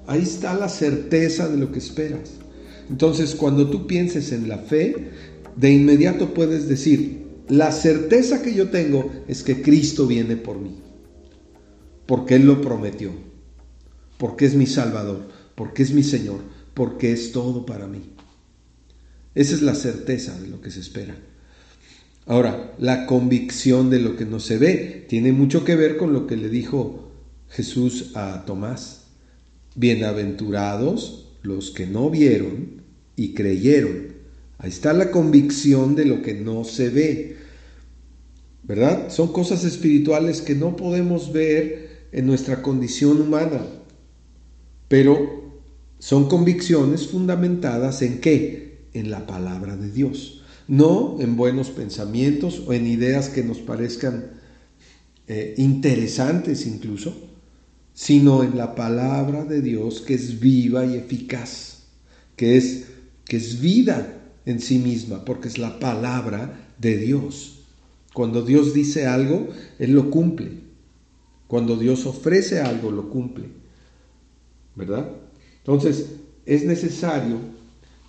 Ahí 0.09 0.23
está 0.23 0.55
la 0.55 0.69
certeza 0.69 1.47
de 1.47 1.57
lo 1.57 1.71
que 1.71 1.77
esperas. 1.77 2.31
Entonces, 2.89 3.35
cuando 3.35 3.69
tú 3.69 3.85
pienses 3.85 4.31
en 4.31 4.49
la 4.49 4.57
fe, 4.57 5.11
de 5.55 5.71
inmediato 5.71 6.33
puedes 6.33 6.67
decir, 6.67 7.27
la 7.47 7.71
certeza 7.71 8.41
que 8.41 8.55
yo 8.55 8.69
tengo 8.71 9.11
es 9.27 9.43
que 9.43 9.61
Cristo 9.61 10.07
viene 10.07 10.35
por 10.35 10.57
mí. 10.57 10.77
porque 12.07 12.33
Él 12.37 12.47
lo 12.47 12.59
prometió, 12.59 13.11
porque 14.17 14.47
es 14.47 14.55
mi 14.55 14.65
Salvador, 14.65 15.27
porque 15.53 15.83
es 15.83 15.93
mi 15.93 16.01
Señor, 16.01 16.39
porque 16.73 17.11
es 17.11 17.31
todo 17.31 17.67
para 17.67 17.85
mí. 17.85 18.15
Esa 19.35 19.53
es 19.53 19.61
la 19.61 19.75
certeza 19.75 20.39
de 20.39 20.47
lo 20.47 20.59
que 20.59 20.71
se 20.71 20.79
espera. 20.79 21.15
Ahora, 22.25 22.73
la 22.79 23.05
convicción 23.05 23.91
de 23.91 23.99
lo 23.99 24.15
que 24.15 24.25
no 24.25 24.39
se 24.39 24.57
ve 24.57 25.05
tiene 25.07 25.33
mucho 25.33 25.63
que 25.63 25.75
ver 25.75 25.97
con 25.97 26.13
lo 26.13 26.25
que 26.25 26.35
le 26.35 26.49
dijo 26.49 27.11
Jesús 27.47 28.15
a 28.15 28.43
Tomás. 28.47 28.98
Bienaventurados 29.79 31.29
los 31.41 31.71
que 31.71 31.87
no 31.87 32.09
vieron 32.09 32.81
y 33.15 33.33
creyeron. 33.33 34.09
Ahí 34.57 34.71
está 34.71 34.91
la 34.91 35.09
convicción 35.09 35.95
de 35.95 36.03
lo 36.03 36.21
que 36.21 36.33
no 36.33 36.65
se 36.65 36.89
ve. 36.89 37.37
¿Verdad? 38.63 39.09
Son 39.09 39.31
cosas 39.31 39.63
espirituales 39.63 40.41
que 40.41 40.53
no 40.53 40.75
podemos 40.75 41.31
ver 41.31 42.07
en 42.11 42.25
nuestra 42.25 42.61
condición 42.61 43.21
humana. 43.21 43.61
Pero 44.89 45.61
son 45.97 46.27
convicciones 46.27 47.07
fundamentadas 47.07 48.01
en 48.01 48.19
qué? 48.19 48.89
En 48.91 49.09
la 49.09 49.25
palabra 49.27 49.77
de 49.77 49.89
Dios. 49.89 50.43
No 50.67 51.21
en 51.21 51.37
buenos 51.37 51.69
pensamientos 51.69 52.63
o 52.67 52.73
en 52.73 52.85
ideas 52.85 53.29
que 53.29 53.45
nos 53.45 53.59
parezcan 53.59 54.31
eh, 55.29 55.53
interesantes 55.57 56.67
incluso, 56.67 57.28
sino 57.99 58.43
en 58.43 58.55
la 58.55 58.75
palabra 58.75 59.43
de 59.43 59.61
Dios 59.61 59.99
que 59.99 60.13
es 60.13 60.39
viva 60.39 60.85
y 60.85 60.95
eficaz, 60.95 61.79
que 62.37 62.55
es, 62.55 62.85
que 63.25 63.35
es 63.35 63.59
vida 63.59 64.21
en 64.45 64.61
sí 64.61 64.77
misma, 64.77 65.25
porque 65.25 65.49
es 65.49 65.57
la 65.57 65.79
palabra 65.79 66.71
de 66.77 66.95
Dios. 66.95 67.65
Cuando 68.13 68.41
Dios 68.43 68.73
dice 68.73 69.05
algo, 69.05 69.49
Él 69.79 69.91
lo 69.91 70.09
cumple. 70.11 70.49
Cuando 71.49 71.75
Dios 71.75 72.05
ofrece 72.05 72.61
algo, 72.61 72.89
lo 72.89 73.09
cumple. 73.09 73.49
¿Verdad? 74.77 75.11
Entonces, 75.57 76.05
es 76.45 76.63
necesario 76.63 77.35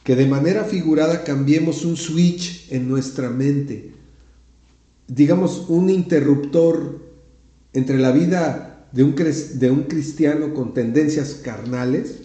que 0.05 0.15
de 0.15 0.27
manera 0.27 0.63
figurada 0.63 1.25
cambiemos 1.25 1.85
un 1.85 1.97
switch 1.97 2.71
en 2.71 2.89
nuestra 2.89 3.29
mente. 3.29 3.91
Digamos, 5.09 5.65
un 5.69 5.91
interruptor 5.91 7.11
entre 7.73 7.99
la 7.99 8.13
vida 8.13 8.70
de 8.93 9.05
un, 9.05 9.15
de 9.15 9.71
un 9.71 9.85
cristiano 9.85 10.55
con 10.55 10.75
tendencias 10.75 11.41
carnales 11.45 12.23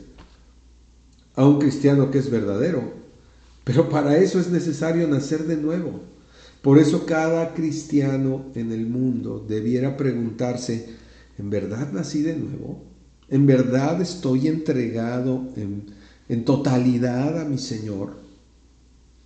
a 1.35 1.45
un 1.45 1.59
cristiano 1.59 2.11
que 2.11 2.19
es 2.19 2.29
verdadero, 2.29 2.93
pero 3.63 3.89
para 3.89 4.17
eso 4.17 4.39
es 4.39 4.49
necesario 4.49 5.07
nacer 5.07 5.43
de 5.45 5.57
nuevo. 5.57 6.01
Por 6.61 6.79
eso 6.79 7.05
cada 7.05 7.53
cristiano 7.53 8.45
en 8.55 8.71
el 8.71 8.87
mundo 8.87 9.45
debiera 9.47 9.97
preguntarse, 9.97 10.87
¿en 11.37 11.49
verdad 11.49 11.91
nací 11.91 12.21
de 12.21 12.35
nuevo? 12.35 12.81
¿En 13.29 13.45
verdad 13.45 14.01
estoy 14.01 14.47
entregado 14.47 15.53
en, 15.55 16.45
totalidad 16.45 17.39
a 17.39 17.45
mi 17.45 17.57
Señor? 17.57 18.17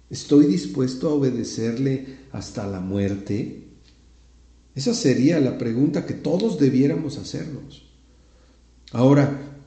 ¿Estoy 0.10 0.48
dispuesto 0.48 1.10
a 1.10 1.14
obedecerle 1.14 2.18
hasta 2.32 2.66
la 2.68 2.80
muerte? 2.80 3.69
Esa 4.80 4.94
sería 4.94 5.42
la 5.42 5.58
pregunta 5.58 6.06
que 6.06 6.14
todos 6.14 6.58
debiéramos 6.58 7.18
hacernos. 7.18 7.84
Ahora, 8.94 9.60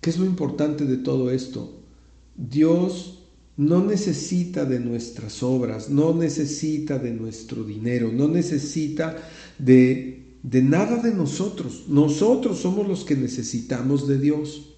¿qué 0.00 0.08
es 0.08 0.18
lo 0.18 0.24
importante 0.24 0.84
de 0.84 0.98
todo 0.98 1.32
esto? 1.32 1.80
Dios 2.36 3.24
no 3.56 3.84
necesita 3.84 4.64
de 4.64 4.78
nuestras 4.78 5.42
obras, 5.42 5.90
no 5.90 6.14
necesita 6.14 6.96
de 7.00 7.10
nuestro 7.10 7.64
dinero, 7.64 8.12
no 8.12 8.28
necesita 8.28 9.16
de, 9.58 10.36
de, 10.44 10.62
nada 10.62 11.02
de 11.02 11.12
nosotros. 11.12 11.86
Nosotros 11.88 12.60
somos 12.60 12.86
los 12.86 13.04
que 13.04 13.16
necesitamos 13.16 14.06
de 14.06 14.20
Dios. 14.20 14.76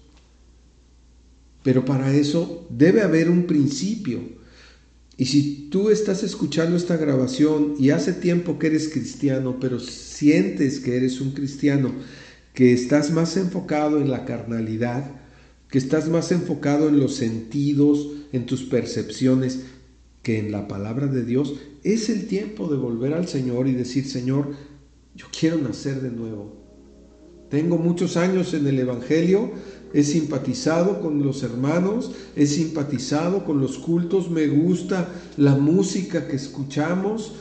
Pero 1.61 1.85
para 1.85 2.11
eso 2.11 2.65
debe 2.71 3.03
haber 3.03 3.29
un 3.29 3.45
principio. 3.45 4.38
Y 5.19 5.25
si 5.25 5.67
tú 5.69 5.89
estás 5.89 6.23
escuchando 6.23 6.77
esta 6.77 6.95
grabación 6.95 7.75
y 7.77 7.89
hace 7.89 8.13
tiempo 8.13 8.57
que 8.57 8.67
eres 8.67 8.87
cristiano, 8.87 9.57
pero 9.59 9.81
sientes 9.81 10.79
que 10.79 10.95
eres 10.95 11.19
un 11.19 11.31
cristiano, 11.31 11.91
que 12.53 12.71
estás 12.71 13.11
más 13.11 13.35
enfocado 13.35 13.99
en 13.99 14.09
la 14.09 14.23
carnalidad, 14.23 15.11
que 15.69 15.77
estás 15.77 16.07
más 16.07 16.31
enfocado 16.31 16.87
en 16.87 17.01
los 17.01 17.15
sentidos, 17.15 18.07
en 18.31 18.45
tus 18.45 18.63
percepciones, 18.63 19.65
que 20.23 20.39
en 20.39 20.53
la 20.53 20.69
palabra 20.69 21.07
de 21.07 21.25
Dios, 21.25 21.55
es 21.83 22.09
el 22.09 22.27
tiempo 22.27 22.69
de 22.69 22.77
volver 22.77 23.13
al 23.13 23.27
Señor 23.27 23.67
y 23.67 23.73
decir, 23.73 24.05
Señor, 24.05 24.55
yo 25.15 25.25
quiero 25.37 25.57
nacer 25.57 25.99
de 25.99 26.11
nuevo. 26.11 26.55
Tengo 27.49 27.77
muchos 27.77 28.15
años 28.15 28.53
en 28.53 28.65
el 28.67 28.79
Evangelio, 28.79 29.51
he 29.93 30.03
simpatizado 30.03 31.01
con 31.01 31.23
los 31.23 31.43
hermanos, 31.43 32.11
he 32.35 32.45
simpatizado 32.45 33.45
con 33.45 33.59
los 33.59 33.77
cultos, 33.77 34.29
me 34.29 34.47
gusta 34.47 35.09
la 35.37 35.55
música 35.55 36.27
que 36.27 36.35
escuchamos, 36.35 37.33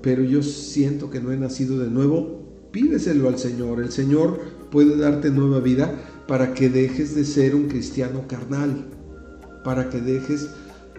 pero 0.00 0.24
yo 0.24 0.42
siento 0.42 1.10
que 1.10 1.20
no 1.20 1.32
he 1.32 1.36
nacido 1.36 1.78
de 1.78 1.88
nuevo. 1.88 2.42
Pídeselo 2.72 3.28
al 3.28 3.38
Señor, 3.38 3.80
el 3.80 3.92
Señor 3.92 4.40
puede 4.70 4.96
darte 4.96 5.30
nueva 5.30 5.60
vida 5.60 5.94
para 6.26 6.54
que 6.54 6.68
dejes 6.68 7.14
de 7.14 7.24
ser 7.24 7.54
un 7.54 7.68
cristiano 7.68 8.26
carnal, 8.26 8.86
para 9.64 9.90
que 9.90 10.00
dejes 10.00 10.48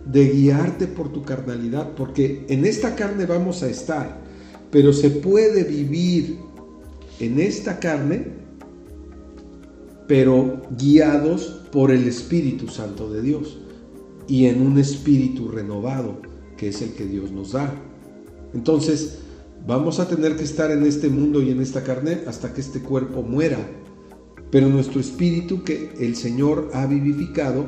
de 0.06 0.30
guiarte 0.30 0.88
por 0.88 1.12
tu 1.12 1.24
carnalidad, 1.24 1.92
porque 1.96 2.46
en 2.50 2.66
esta 2.66 2.96
carne 2.96 3.26
vamos 3.26 3.64
a 3.64 3.70
estar, 3.70 4.22
pero 4.72 4.94
se 4.94 5.10
puede 5.10 5.64
vivir 5.64 6.38
en 7.20 7.40
esta 7.40 7.80
carne, 7.80 8.43
pero 10.08 10.62
guiados 10.78 11.62
por 11.72 11.92
el 11.92 12.08
Espíritu 12.08 12.68
Santo 12.68 13.12
de 13.12 13.22
Dios 13.22 13.58
y 14.28 14.46
en 14.46 14.62
un 14.62 14.78
espíritu 14.78 15.50
renovado, 15.50 16.22
que 16.58 16.70
es 16.70 16.82
el 16.82 16.94
que 16.94 17.06
Dios 17.06 17.32
nos 17.32 17.54
da. 17.54 17.74
Entonces, 18.54 19.20
vamos 19.68 20.00
a 20.00 20.08
tener 20.08 20.36
que 20.36 20.44
estar 20.44 20.72
en 20.72 20.86
este 20.86 21.10
mundo 21.10 21.42
y 21.42 21.52
en 21.52 21.62
esta 21.62 21.84
carne 21.84 22.22
hasta 22.28 22.54
que 22.54 22.62
este 22.62 22.82
cuerpo 22.82 23.22
muera 23.22 23.60
pero 24.54 24.70
nuestro 24.70 25.00
espíritu 25.00 25.64
que 25.64 25.90
el 26.00 26.16
Señor 26.16 26.70
ha 26.76 26.86
vivificado 26.86 27.66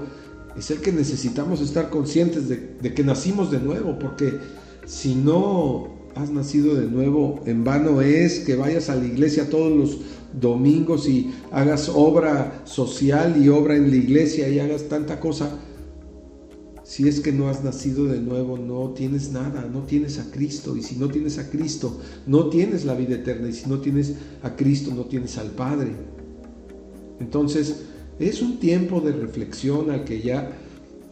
es 0.56 0.70
el 0.70 0.82
que 0.82 0.92
necesitamos 0.92 1.60
estar 1.60 1.90
conscientes 1.90 2.48
de, 2.48 2.94
que 2.94 3.04
nacimos 3.04 3.50
de 3.50 3.60
nuevo, 3.60 3.98
porque 3.98 4.38
si 4.86 5.16
no 5.16 6.12
has 6.14 6.30
nacido 6.30 6.76
de 6.76 6.86
nuevo, 6.86 7.42
en 7.48 7.64
vano 7.64 8.02
es 8.02 8.42
que 8.42 8.56
vayas 8.56 8.92
a 8.92 8.96
la 8.96 9.04
iglesia 9.04 9.50
todos 9.50 9.76
los 9.76 9.98
domingos 10.40 11.08
y 11.08 11.34
hagas 11.52 11.90
obra 11.90 12.62
social 12.66 13.42
y 13.42 13.50
obra 13.50 13.76
en 13.76 13.90
la 13.90 13.96
iglesia 13.96 14.50
y 14.50 14.60
hagas 14.60 14.90
tanta 14.90 15.20
cosa. 15.20 15.60
Si 16.84 17.08
es 17.08 17.20
que 17.20 17.32
no 17.32 17.50
has 17.50 17.64
nacido 17.64 18.06
de 18.06 18.20
nuevo, 18.20 18.58
no 18.58 18.92
tienes 18.92 19.32
nada, 19.32 19.68
no 19.72 19.82
tienes 19.82 20.20
a 20.20 20.30
Cristo. 20.30 20.78
Y 20.78 20.84
si 20.84 20.98
no 20.98 21.10
tienes 21.10 21.40
a 21.40 21.50
Cristo, 21.50 22.00
no 22.28 22.50
tienes 22.50 22.86
la 22.86 22.94
vida 22.94 23.16
eterna. 23.16 23.50
Y 23.50 23.54
si 23.54 23.68
no 23.68 23.80
tienes 23.80 24.14
a 24.44 24.56
Cristo, 24.56 24.94
no 24.94 25.06
tienes 25.06 25.38
al 25.40 25.50
Padre. 25.50 25.94
Entonces, 27.20 27.86
es 28.20 28.42
un 28.42 28.60
tiempo 28.60 29.02
de 29.02 29.14
reflexión 29.14 29.90
al 29.90 30.06
que 30.06 30.22
ya 30.22 30.52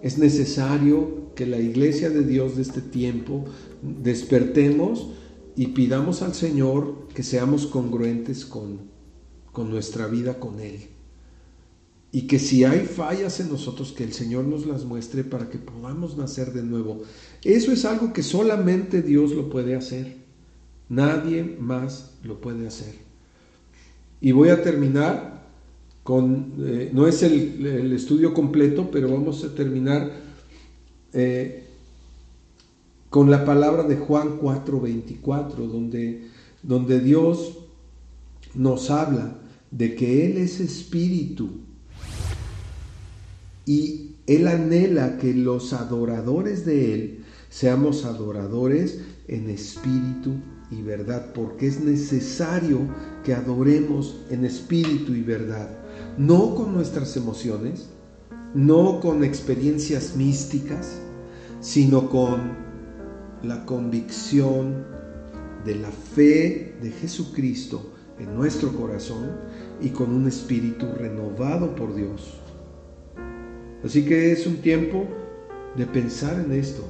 es 0.03 0.17
necesario 0.19 1.33
que 1.35 1.47
la 1.47 1.59
iglesia 1.59 2.09
de 2.09 2.23
Dios 2.23 2.55
de 2.55 2.61
este 2.61 2.81
tiempo 2.81 3.45
despertemos 3.81 5.09
y 5.55 5.67
pidamos 5.67 6.21
al 6.21 6.33
Señor 6.33 7.07
que 7.13 7.23
seamos 7.23 7.65
congruentes 7.65 8.45
con, 8.45 8.92
con 9.53 9.69
nuestra 9.69 10.07
vida 10.07 10.39
con 10.39 10.59
Él. 10.59 10.81
Y 12.11 12.23
que 12.23 12.37
si 12.37 12.63
hay 12.63 12.85
fallas 12.85 13.39
en 13.39 13.49
nosotros, 13.49 13.93
que 13.93 14.03
el 14.03 14.13
Señor 14.13 14.43
nos 14.43 14.65
las 14.65 14.83
muestre 14.83 15.23
para 15.23 15.49
que 15.49 15.57
podamos 15.57 16.17
nacer 16.17 16.51
de 16.51 16.61
nuevo. 16.61 17.01
Eso 17.43 17.71
es 17.71 17.85
algo 17.85 18.13
que 18.13 18.21
solamente 18.21 19.01
Dios 19.01 19.31
lo 19.31 19.49
puede 19.49 19.75
hacer. 19.75 20.17
Nadie 20.89 21.43
más 21.59 22.11
lo 22.23 22.41
puede 22.41 22.67
hacer. 22.67 22.95
Y 24.21 24.31
voy 24.31 24.49
a 24.49 24.61
terminar 24.61 25.43
con, 26.03 26.53
eh, 26.59 26.91
no 26.93 27.07
es 27.07 27.23
el, 27.23 27.93
estudio 27.93 28.33
completo, 28.33 28.89
pero 28.91 29.09
vamos 29.09 29.43
a 29.43 29.55
terminar 29.55 30.11
eh, 31.13 31.63
con 33.09 33.31
la 33.31 33.45
palabra 33.45 33.83
de 33.83 33.97
Juan 33.97 34.39
4:24, 34.39 35.67
donde, 35.67 36.27
donde 36.61 36.99
Dios 36.99 37.57
nos 38.53 38.91
habla 38.91 39.39
de 39.73 39.95
que 39.95 40.25
Él 40.25 40.37
es 40.37 40.59
espíritu. 40.59 41.49
Y 43.65 44.11
Él 44.27 44.47
anhela 44.47 45.17
que 45.17 45.33
los 45.33 45.73
adoradores 45.73 46.65
de 46.65 46.93
Él 46.93 47.23
seamos 47.49 48.05
adoradores 48.05 48.99
en 49.27 49.49
espíritu 49.49 50.35
y 50.69 50.81
verdad, 50.81 51.33
porque 51.33 51.67
es 51.67 51.79
necesario 51.81 52.79
que 53.23 53.33
adoremos 53.33 54.21
en 54.29 54.45
espíritu 54.45 55.13
y 55.13 55.21
verdad. 55.21 55.69
No 56.17 56.55
con 56.55 56.73
nuestras 56.73 57.15
emociones, 57.17 57.89
no 58.53 58.99
con 58.99 59.23
experiencias 59.23 60.15
místicas, 60.15 60.99
sino 61.61 62.09
con 62.09 62.53
la 63.43 63.65
convicción 63.65 64.85
de 65.65 65.75
la 65.75 65.91
fe 65.91 66.75
de 66.81 66.91
Jesucristo 66.91 67.93
en 68.19 68.35
nuestro 68.35 68.71
corazón 68.73 69.31
y 69.81 69.89
con 69.89 70.13
un 70.13 70.27
espíritu 70.27 70.87
renovado 70.97 71.75
por 71.75 71.93
Dios. 71.95 72.39
Así 73.83 74.05
que 74.05 74.31
es 74.31 74.47
un 74.47 74.57
tiempo 74.57 75.05
de 75.75 75.85
pensar 75.85 76.39
en 76.39 76.53
esto. 76.53 76.83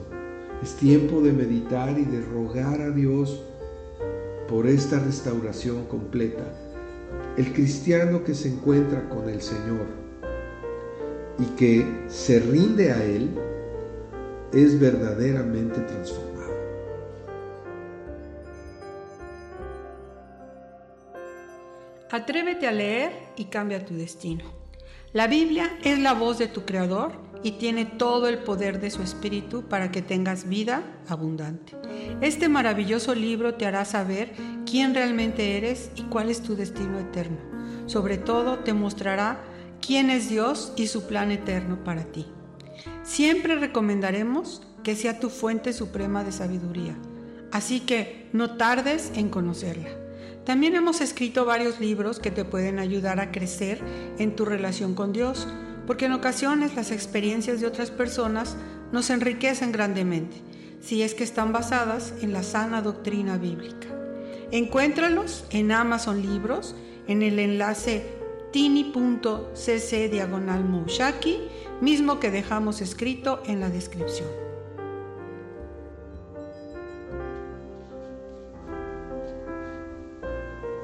Es 0.62 0.76
tiempo 0.76 1.22
de 1.22 1.34
meditar 1.34 1.98
y 1.98 2.06
de 2.06 2.22
rogar 2.22 2.82
a 2.82 2.91
Dios 2.91 3.43
por 4.48 4.67
esta 4.67 5.00
restauración 5.00 5.86
completa. 5.86 6.43
El 7.38 7.52
cristiano 7.54 8.24
que 8.24 8.36
se 8.36 8.50
encuentra 8.50 9.10
con 9.10 9.28
el 9.30 9.41
Señor 9.41 9.88
y 11.39 11.46
que 11.56 11.86
se 12.08 12.39
rinde 12.39 12.91
a 12.91 13.04
Él 13.04 13.32
es 14.54 14.80
verdaderamente 14.80 15.80
transformado. 15.80 16.33
Atrévete 22.13 22.67
a 22.67 22.71
leer 22.71 23.12
y 23.38 23.45
cambia 23.45 23.84
tu 23.84 23.95
destino. 23.95 24.43
La 25.13 25.26
Biblia 25.26 25.80
es 25.84 25.97
la 25.97 26.13
voz 26.13 26.38
de 26.38 26.45
tu 26.45 26.63
Creador 26.63 27.13
y 27.41 27.54
tiene 27.54 27.86
todo 27.86 28.28
el 28.28 28.38
poder 28.38 28.80
de 28.80 28.91
su 28.91 29.02
Espíritu 29.02 29.63
para 29.63 29.89
que 29.89 30.04
tengas 30.04 30.47
vida 30.47 30.84
abundante. 31.08 31.73
Este 32.21 32.49
maravilloso 32.49 33.15
libro 33.15 33.56
te 33.56 33.65
hará 33.65 33.84
saber 33.84 34.32
quién 34.69 34.93
realmente 34.93 35.58
eres 35.58 35.89
y 35.95 36.04
cuál 36.04 36.30
es 36.30 36.43
tu 36.43 36.56
destino 36.56 36.99
eterno. 36.99 37.39
Sobre 37.88 38.19
todo 38.19 38.60
te 38.60 38.73
mostrará 38.73 39.43
quién 39.82 40.12
es 40.12 40.30
Dios 40.30 40.71
y 40.76 40.86
su 40.86 41.08
plan 41.08 41.32
eterno 41.32 41.84
para 41.84 42.04
ti. 42.04 42.28
Siempre 43.02 43.56
recomendaremos 43.56 44.62
que 44.84 44.95
sea 44.95 45.19
tu 45.19 45.32
fuente 45.32 45.73
suprema 45.73 46.23
de 46.23 46.32
sabiduría, 46.32 46.95
así 47.52 47.80
que 47.80 48.30
no 48.34 48.56
tardes 48.56 49.12
en 49.15 49.30
conocerla. 49.30 50.03
También 50.45 50.75
hemos 50.75 50.99
escrito 50.99 51.45
varios 51.45 51.79
libros 51.79 52.19
que 52.19 52.32
te 52.32 52.43
pueden 52.43 52.79
ayudar 52.79 53.19
a 53.19 53.32
crecer 53.32 53.82
en 54.17 54.36
tu 54.36 54.43
relación 54.43 54.93
con 54.93 55.13
Dios, 55.13 55.47
porque 55.88 56.06
en 56.06 56.13
ocasiones 56.13 56.75
las 56.75 56.91
experiencias 56.91 57.62
de 57.62 57.67
otras 57.67 57.91
personas 57.91 58.58
nos 58.91 59.10
enriquecen 59.10 59.71
grandemente, 59.71 60.38
si 60.82 61.01
es 61.01 61.13
que 61.13 61.23
están 61.23 61.53
basadas 61.53 62.13
en 62.21 62.34
la 62.34 62.43
sana 62.43 62.82
doctrina 62.82 63.38
bíblica. 63.38 63.88
Encuéntralos 64.51 65.45
en 65.49 65.71
Amazon 65.71 66.21
Libros, 66.21 66.75
en 67.08 67.21
el 67.21 67.39
enlace 67.39 68.06
tini.cc 68.51 70.10
diagonal 70.10 70.63
mismo 71.82 72.19
que 72.19 72.32
dejamos 72.32 72.82
escrito 72.82 73.41
en 73.47 73.60
la 73.62 73.69
descripción. 73.69 74.42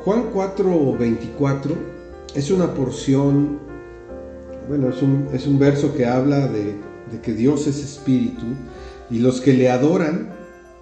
Juan 0.06 0.32
4:24 0.34 1.76
es 2.34 2.52
una 2.52 2.74
porción, 2.74 3.60
bueno, 4.70 4.90
es 4.90 5.02
un, 5.02 5.28
es 5.34 5.46
un 5.46 5.60
verso 5.60 5.94
que 5.94 6.06
habla 6.06 6.48
de, 6.48 6.76
de 7.12 7.20
que 7.22 7.34
Dios 7.34 7.68
es 7.68 7.84
espíritu 7.84 8.46
y 9.10 9.20
los 9.20 9.42
que 9.42 9.54
le 9.54 9.70
adoran 9.70 10.30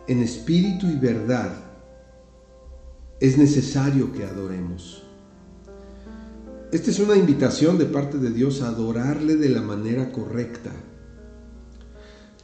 en 0.07 0.21
espíritu 0.21 0.87
y 0.87 0.97
verdad 0.97 1.51
es 3.19 3.39
necesario 3.39 4.13
que 4.13 4.23
adoremos. 4.23 5.03
Esta 6.71 6.91
es 6.91 6.99
una 6.99 7.15
invitación 7.15 7.79
de 7.79 7.85
parte 7.85 8.19
de 8.19 8.29
Dios 8.29 8.61
a 8.61 8.67
adorarle 8.67 9.35
de 9.35 9.49
la 9.49 9.61
manera 9.61 10.11
correcta. 10.11 10.71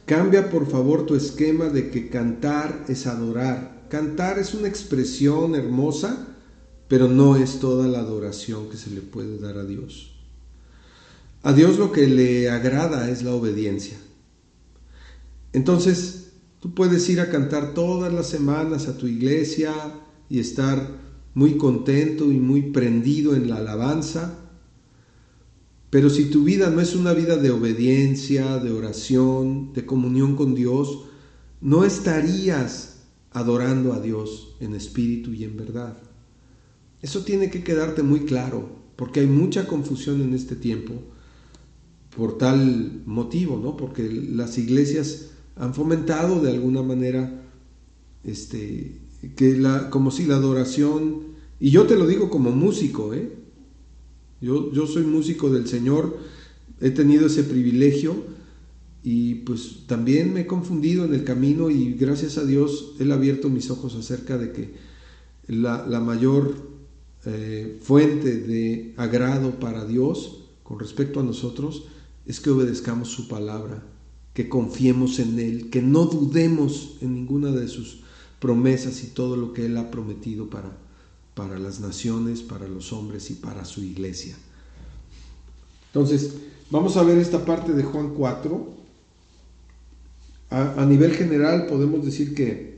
Cambia 0.06 0.50
por 0.50 0.66
favor 0.66 1.06
tu 1.06 1.14
esquema 1.14 1.66
de 1.66 1.90
que 1.90 2.08
cantar 2.08 2.84
es 2.88 3.06
adorar. 3.06 3.84
Cantar 3.88 4.40
es 4.40 4.54
una 4.54 4.66
expresión 4.66 5.54
hermosa 5.54 6.33
pero 6.94 7.08
no 7.08 7.34
es 7.34 7.58
toda 7.58 7.88
la 7.88 7.98
adoración 7.98 8.68
que 8.68 8.76
se 8.76 8.88
le 8.90 9.00
puede 9.00 9.40
dar 9.40 9.58
a 9.58 9.64
Dios. 9.64 10.12
A 11.42 11.52
Dios 11.52 11.76
lo 11.76 11.90
que 11.90 12.06
le 12.06 12.48
agrada 12.48 13.10
es 13.10 13.24
la 13.24 13.34
obediencia. 13.34 13.96
Entonces, 15.52 16.34
tú 16.60 16.72
puedes 16.72 17.08
ir 17.08 17.18
a 17.18 17.30
cantar 17.30 17.74
todas 17.74 18.12
las 18.12 18.28
semanas 18.28 18.86
a 18.86 18.96
tu 18.96 19.08
iglesia 19.08 19.74
y 20.30 20.38
estar 20.38 20.88
muy 21.34 21.56
contento 21.56 22.30
y 22.30 22.38
muy 22.38 22.70
prendido 22.70 23.34
en 23.34 23.48
la 23.50 23.56
alabanza, 23.56 24.38
pero 25.90 26.08
si 26.10 26.26
tu 26.26 26.44
vida 26.44 26.70
no 26.70 26.80
es 26.80 26.94
una 26.94 27.12
vida 27.12 27.36
de 27.36 27.50
obediencia, 27.50 28.58
de 28.58 28.70
oración, 28.70 29.72
de 29.72 29.84
comunión 29.84 30.36
con 30.36 30.54
Dios, 30.54 31.06
no 31.60 31.84
estarías 31.84 33.00
adorando 33.32 33.94
a 33.94 33.98
Dios 33.98 34.54
en 34.60 34.76
espíritu 34.76 35.32
y 35.32 35.42
en 35.42 35.56
verdad. 35.56 36.13
Eso 37.04 37.22
tiene 37.22 37.50
que 37.50 37.62
quedarte 37.62 38.02
muy 38.02 38.20
claro, 38.20 38.66
porque 38.96 39.20
hay 39.20 39.26
mucha 39.26 39.66
confusión 39.66 40.22
en 40.22 40.32
este 40.32 40.56
tiempo 40.56 40.94
por 42.16 42.38
tal 42.38 43.02
motivo, 43.04 43.60
¿no? 43.62 43.76
Porque 43.76 44.10
las 44.10 44.56
iglesias 44.56 45.32
han 45.54 45.74
fomentado 45.74 46.40
de 46.40 46.50
alguna 46.50 46.82
manera 46.82 47.42
este 48.24 49.02
que 49.36 49.54
la 49.54 49.90
como 49.90 50.10
si 50.10 50.24
la 50.24 50.36
adoración 50.36 51.34
y 51.60 51.72
yo 51.72 51.84
te 51.84 51.96
lo 51.96 52.06
digo 52.06 52.30
como 52.30 52.52
músico, 52.52 53.12
¿eh? 53.12 53.34
Yo, 54.40 54.72
yo 54.72 54.86
soy 54.86 55.02
músico 55.04 55.50
del 55.50 55.68
Señor, 55.68 56.16
he 56.80 56.88
tenido 56.88 57.26
ese 57.26 57.44
privilegio 57.44 58.14
y 59.02 59.34
pues 59.34 59.80
también 59.86 60.32
me 60.32 60.40
he 60.40 60.46
confundido 60.46 61.04
en 61.04 61.12
el 61.12 61.24
camino 61.24 61.68
y 61.68 61.92
gracias 61.92 62.38
a 62.38 62.46
Dios 62.46 62.94
Él 62.98 63.12
ha 63.12 63.16
abierto 63.16 63.50
mis 63.50 63.68
ojos 63.68 63.94
acerca 63.94 64.38
de 64.38 64.52
que 64.52 64.72
la, 65.48 65.86
la 65.86 66.00
mayor 66.00 66.72
eh, 67.26 67.78
fuente 67.80 68.36
de 68.36 68.92
agrado 68.96 69.58
para 69.58 69.86
Dios 69.86 70.44
con 70.62 70.78
respecto 70.78 71.20
a 71.20 71.22
nosotros 71.22 71.84
es 72.26 72.40
que 72.40 72.50
obedezcamos 72.50 73.08
su 73.08 73.28
palabra, 73.28 73.82
que 74.34 74.48
confiemos 74.48 75.18
en 75.18 75.38
Él, 75.38 75.70
que 75.70 75.80
no 75.80 76.04
dudemos 76.06 76.96
en 77.00 77.14
ninguna 77.14 77.50
de 77.50 77.68
sus 77.68 78.02
promesas 78.40 79.02
y 79.04 79.08
todo 79.08 79.36
lo 79.36 79.52
que 79.52 79.66
Él 79.66 79.76
ha 79.76 79.90
prometido 79.90 80.50
para, 80.50 80.76
para 81.34 81.58
las 81.58 81.80
naciones, 81.80 82.42
para 82.42 82.68
los 82.68 82.92
hombres 82.92 83.30
y 83.30 83.34
para 83.34 83.64
su 83.64 83.82
iglesia. 83.82 84.36
Entonces, 85.86 86.34
vamos 86.70 86.96
a 86.96 87.02
ver 87.04 87.18
esta 87.18 87.44
parte 87.44 87.72
de 87.72 87.84
Juan 87.84 88.14
4. 88.14 88.74
A, 90.50 90.82
a 90.82 90.86
nivel 90.86 91.12
general 91.12 91.66
podemos 91.66 92.04
decir 92.04 92.34
que 92.34 92.73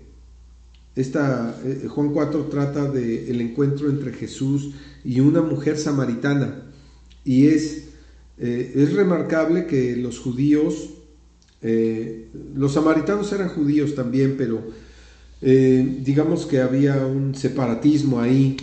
esta, 0.96 1.54
eh, 1.62 1.88
Juan 1.88 2.08
4 2.08 2.46
trata 2.46 2.90
del 2.90 3.40
encuentro 3.42 3.90
entre 3.90 4.14
Jesús 4.14 4.70
y 5.04 5.20
una 5.20 5.42
mujer 5.42 5.76
samaritana. 5.76 6.62
Y 7.22 7.48
es, 7.48 7.88
eh, 8.38 8.72
es 8.74 8.94
remarcable 8.94 9.66
que 9.66 9.94
los 9.96 10.18
judíos, 10.18 10.94
eh, 11.60 12.28
los 12.54 12.72
samaritanos 12.72 13.30
eran 13.32 13.50
judíos 13.50 13.94
también, 13.94 14.34
pero 14.36 14.86
digamos 15.38 16.46
que 16.46 16.60
había 16.60 17.06
un 17.06 17.34
separatismo 17.34 18.20
ahí 18.20 18.56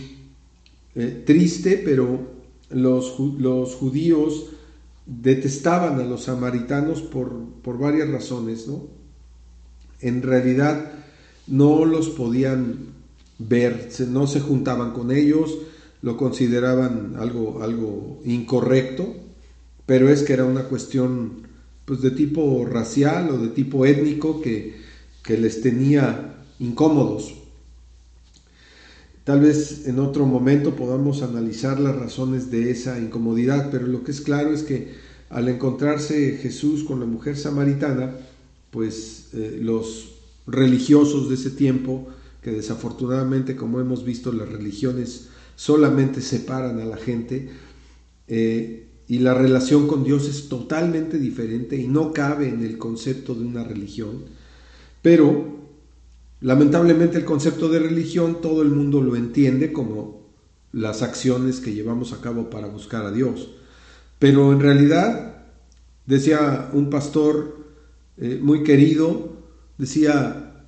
triste, 1.24 1.80
pero 1.86 2.20
los, 2.72 3.16
los, 3.38 3.76
judíos 3.76 4.48
detestaban 5.06 6.00
a 6.00 6.04
los 6.04 6.24
samaritanos 6.24 7.04
por, 7.04 7.32
por 7.62 7.78
varias 7.78 8.10
razones. 8.10 8.68
¿no? 8.68 8.88
En 10.02 10.24
realidad, 10.24 11.03
no 11.48 11.86
los 11.86 12.10
podían 12.10 12.94
ver, 13.40 13.90
no 14.10 14.28
se 14.28 14.40
juntaban 14.40 14.92
con 14.92 15.12
ellos, 15.12 15.58
lo 16.02 16.18
consideraban 16.18 17.16
algo, 17.18 17.62
algo 17.64 18.22
incorrecto, 18.26 19.14
pero 19.86 20.10
es 20.10 20.24
que 20.24 20.34
era 20.34 20.46
una 20.46 20.64
cuestión 20.64 21.48
pues, 21.86 22.02
de 22.02 22.12
tipo 22.12 22.66
racial 22.66 23.30
o 23.30 23.38
de 23.38 23.50
tipo 23.50 23.86
étnico 23.86 24.42
que, 24.42 24.76
que 25.24 25.38
les 25.38 25.62
tenía 25.62 26.36
incómodos. 26.60 27.36
Tal 29.24 29.40
vez 29.40 29.88
en 29.88 30.00
otro 30.00 30.26
momento 30.26 30.76
podamos 30.76 31.22
analizar 31.22 31.80
las 31.80 31.96
razones 31.96 32.52
de 32.52 32.72
esa 32.72 33.00
incomodidad, 33.00 33.70
pero 33.72 33.88
lo 33.88 34.04
que 34.04 34.12
es 34.12 34.20
claro 34.20 34.54
es 34.54 34.64
que 34.64 34.96
al 35.30 35.48
encontrarse 35.48 36.38
Jesús 36.42 36.84
con 36.84 37.00
la 37.00 37.06
mujer 37.06 37.38
samaritana, 37.38 38.16
pues 38.70 39.30
eh, 39.34 39.60
los 39.62 40.13
religiosos 40.48 41.30
de 41.30 41.36
ese 41.36 41.52
tiempo, 41.52 42.08
que 42.42 42.52
desafortunadamente, 42.52 43.56
como 43.56 43.80
hemos 43.80 44.04
visto, 44.04 44.32
las 44.32 44.50
religiones 44.50 45.30
solamente 45.56 46.22
separan 46.22 46.80
a 46.80 46.86
la 46.86 46.98
gente, 46.98 47.50
eh, 48.28 48.88
y 49.08 49.20
la 49.20 49.34
relación 49.34 49.88
con 49.88 50.04
Dios 50.04 50.28
es 50.28 50.48
totalmente 50.48 51.20
diferente 51.20 51.76
y 51.76 51.88
no 51.88 52.14
cabe 52.14 52.48
en 52.50 52.64
el 52.64 52.78
concepto 52.78 53.36
de 53.36 53.46
una 53.46 53.64
religión, 53.64 54.24
pero 55.02 55.60
lamentablemente 56.40 57.18
el 57.18 57.26
concepto 57.26 57.70
de 57.70 57.80
religión 57.80 58.42
todo 58.42 58.62
el 58.62 58.70
mundo 58.70 59.02
lo 59.02 59.16
entiende 59.16 59.74
como 59.74 60.24
las 60.72 61.02
acciones 61.02 61.60
que 61.60 61.74
llevamos 61.74 62.14
a 62.14 62.22
cabo 62.22 62.50
para 62.50 62.68
buscar 62.68 63.06
a 63.06 63.12
Dios. 63.12 63.52
Pero 64.20 64.54
en 64.54 64.62
realidad, 64.62 65.46
decía 66.06 66.70
un 66.74 66.90
pastor 66.90 67.58
eh, 68.18 68.40
muy 68.42 68.64
querido, 68.64 69.33
Decía, 69.84 70.64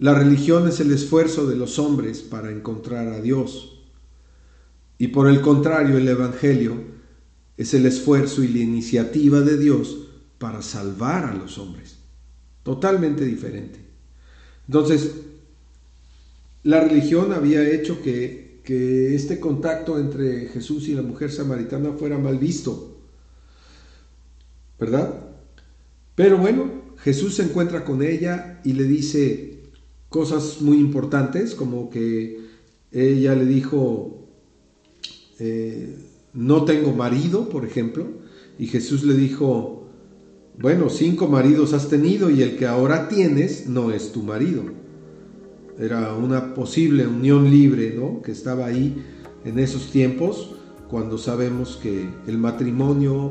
la 0.00 0.14
religión 0.14 0.66
es 0.66 0.80
el 0.80 0.90
esfuerzo 0.90 1.46
de 1.46 1.54
los 1.54 1.78
hombres 1.78 2.22
para 2.22 2.50
encontrar 2.50 3.06
a 3.06 3.20
Dios. 3.20 3.84
Y 4.98 5.08
por 5.08 5.28
el 5.28 5.40
contrario, 5.40 5.96
el 5.96 6.08
Evangelio 6.08 6.74
es 7.56 7.72
el 7.72 7.86
esfuerzo 7.86 8.42
y 8.42 8.48
la 8.48 8.58
iniciativa 8.58 9.42
de 9.42 9.58
Dios 9.58 10.08
para 10.38 10.60
salvar 10.60 11.26
a 11.26 11.34
los 11.34 11.56
hombres. 11.56 11.98
Totalmente 12.64 13.24
diferente. 13.24 13.78
Entonces, 14.66 15.12
la 16.64 16.80
religión 16.80 17.32
había 17.32 17.62
hecho 17.70 18.02
que, 18.02 18.60
que 18.64 19.14
este 19.14 19.38
contacto 19.38 20.00
entre 20.00 20.48
Jesús 20.48 20.88
y 20.88 20.96
la 20.96 21.02
mujer 21.02 21.30
samaritana 21.30 21.92
fuera 21.92 22.18
mal 22.18 22.38
visto. 22.38 22.98
¿Verdad? 24.80 25.14
Pero 26.16 26.38
bueno, 26.38 26.83
Jesús 26.98 27.36
se 27.36 27.44
encuentra 27.44 27.84
con 27.84 28.02
ella 28.02 28.60
y 28.64 28.72
le 28.72 28.84
dice 28.84 29.62
cosas 30.08 30.60
muy 30.60 30.78
importantes, 30.78 31.54
como 31.54 31.90
que 31.90 32.38
ella 32.92 33.34
le 33.34 33.46
dijo, 33.46 34.28
eh, 35.38 35.96
no 36.32 36.64
tengo 36.64 36.92
marido, 36.92 37.48
por 37.48 37.64
ejemplo, 37.64 38.06
y 38.58 38.68
Jesús 38.68 39.02
le 39.02 39.14
dijo, 39.14 39.88
bueno, 40.58 40.88
cinco 40.88 41.26
maridos 41.26 41.72
has 41.72 41.88
tenido 41.88 42.30
y 42.30 42.42
el 42.42 42.56
que 42.56 42.66
ahora 42.66 43.08
tienes 43.08 43.68
no 43.68 43.90
es 43.90 44.12
tu 44.12 44.22
marido. 44.22 44.62
Era 45.78 46.14
una 46.14 46.54
posible 46.54 47.06
unión 47.06 47.50
libre, 47.50 47.94
¿no? 47.96 48.22
Que 48.22 48.30
estaba 48.30 48.66
ahí 48.66 48.96
en 49.44 49.58
esos 49.58 49.90
tiempos, 49.90 50.52
cuando 50.88 51.18
sabemos 51.18 51.78
que 51.82 52.08
el 52.28 52.38
matrimonio, 52.38 53.30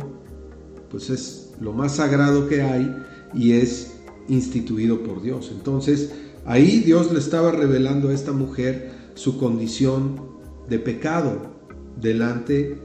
pues 0.93 1.09
es 1.09 1.49
lo 1.59 1.73
más 1.73 1.95
sagrado 1.95 2.47
que 2.47 2.61
hay 2.61 2.95
y 3.33 3.53
es 3.53 3.95
instituido 4.27 5.01
por 5.01 5.23
Dios. 5.23 5.51
Entonces, 5.51 6.11
ahí 6.45 6.81
Dios 6.81 7.11
le 7.11 7.17
estaba 7.17 7.51
revelando 7.51 8.09
a 8.09 8.13
esta 8.13 8.31
mujer 8.31 8.91
su 9.15 9.39
condición 9.39 10.21
de 10.69 10.77
pecado 10.77 11.51
delante 11.99 12.77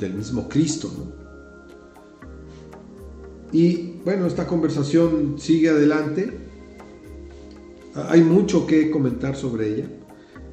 del 0.00 0.14
mismo 0.14 0.48
Cristo. 0.48 0.90
Y 3.52 3.92
bueno, 4.04 4.26
esta 4.26 4.48
conversación 4.48 5.36
sigue 5.38 5.68
adelante. 5.68 6.36
Hay 8.08 8.22
mucho 8.22 8.66
que 8.66 8.90
comentar 8.90 9.36
sobre 9.36 9.74
ella, 9.74 9.86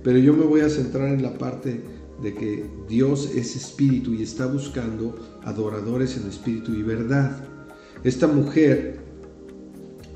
pero 0.03 0.19
yo 0.19 0.33
me 0.33 0.45
voy 0.45 0.61
a 0.61 0.69
centrar 0.69 1.07
en 1.09 1.23
la 1.23 1.35
parte 1.35 1.81
de 2.21 2.33
que 2.33 2.65
Dios 2.87 3.29
es 3.35 3.55
espíritu 3.55 4.13
y 4.13 4.23
está 4.23 4.47
buscando 4.47 5.39
adoradores 5.43 6.17
en 6.17 6.27
espíritu 6.27 6.73
y 6.73 6.83
verdad. 6.83 7.43
Esta 8.03 8.27
mujer 8.27 8.99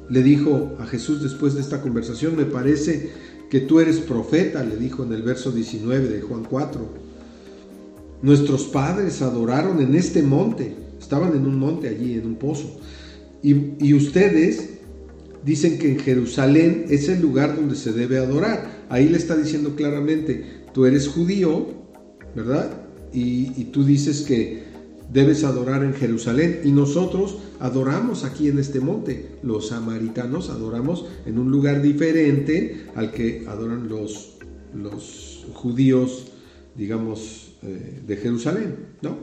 le 0.10 0.24
dijo 0.24 0.76
a 0.80 0.86
Jesús 0.86 1.22
después 1.22 1.54
de 1.54 1.62
esta 1.62 1.82
conversación, 1.82 2.36
me 2.36 2.46
parece 2.46 3.12
que 3.50 3.60
tú 3.60 3.80
eres 3.80 3.98
profeta, 3.98 4.64
le 4.64 4.78
dijo 4.78 5.04
en 5.04 5.14
el 5.14 5.24
verso 5.24 5.52
19 5.52 6.08
de 6.08 6.22
Juan 6.22 6.44
4. 6.44 7.10
Nuestros 8.22 8.66
padres 8.66 9.22
adoraron 9.22 9.82
en 9.82 9.96
este 9.96 10.22
monte, 10.22 10.76
estaban 11.00 11.36
en 11.36 11.46
un 11.46 11.58
monte 11.58 11.88
allí, 11.88 12.14
en 12.14 12.26
un 12.26 12.36
pozo. 12.36 12.80
Y, 13.42 13.94
ustedes 13.94 14.70
dicen 15.46 15.80
que 15.80 15.94
en 15.94 16.00
Jerusalén 16.00 16.86
es 16.90 17.08
el 17.08 17.22
lugar 17.22 17.56
donde 17.56 17.76
se 17.76 17.94
debe 17.94 18.18
adorar. 18.18 18.86
Ahí 18.90 19.08
le 19.08 19.18
está 19.18 19.38
diciendo 19.38 19.76
claramente, 19.76 20.44
tú 20.74 20.86
eres 20.86 21.08
judío, 21.08 21.79
¿verdad? 22.36 22.86
y 23.12 23.64
tú 23.66 23.84
dices 23.84 24.22
que 24.22 24.70
debes 25.12 25.44
adorar 25.44 25.84
en 25.84 25.94
Jerusalén 25.94 26.62
y 26.64 26.72
nosotros 26.72 27.38
adoramos 27.60 28.24
aquí 28.24 28.48
en 28.48 28.60
este 28.60 28.80
monte. 28.80 29.38
Los 29.44 29.70
samaritanos 29.70 30.50
adoramos 30.50 31.06
en 31.26 31.40
un 31.40 31.52
lugar 31.52 31.82
diferente 31.82 32.86
al 32.96 33.12
que 33.12 33.46
adoran 33.48 33.90
los, 33.90 34.38
los 34.74 35.46
judíos, 35.54 36.32
digamos, 36.76 37.54
eh, 37.64 38.02
de 38.06 38.18
Jerusalén, 38.18 38.76
¿no? 39.02 39.18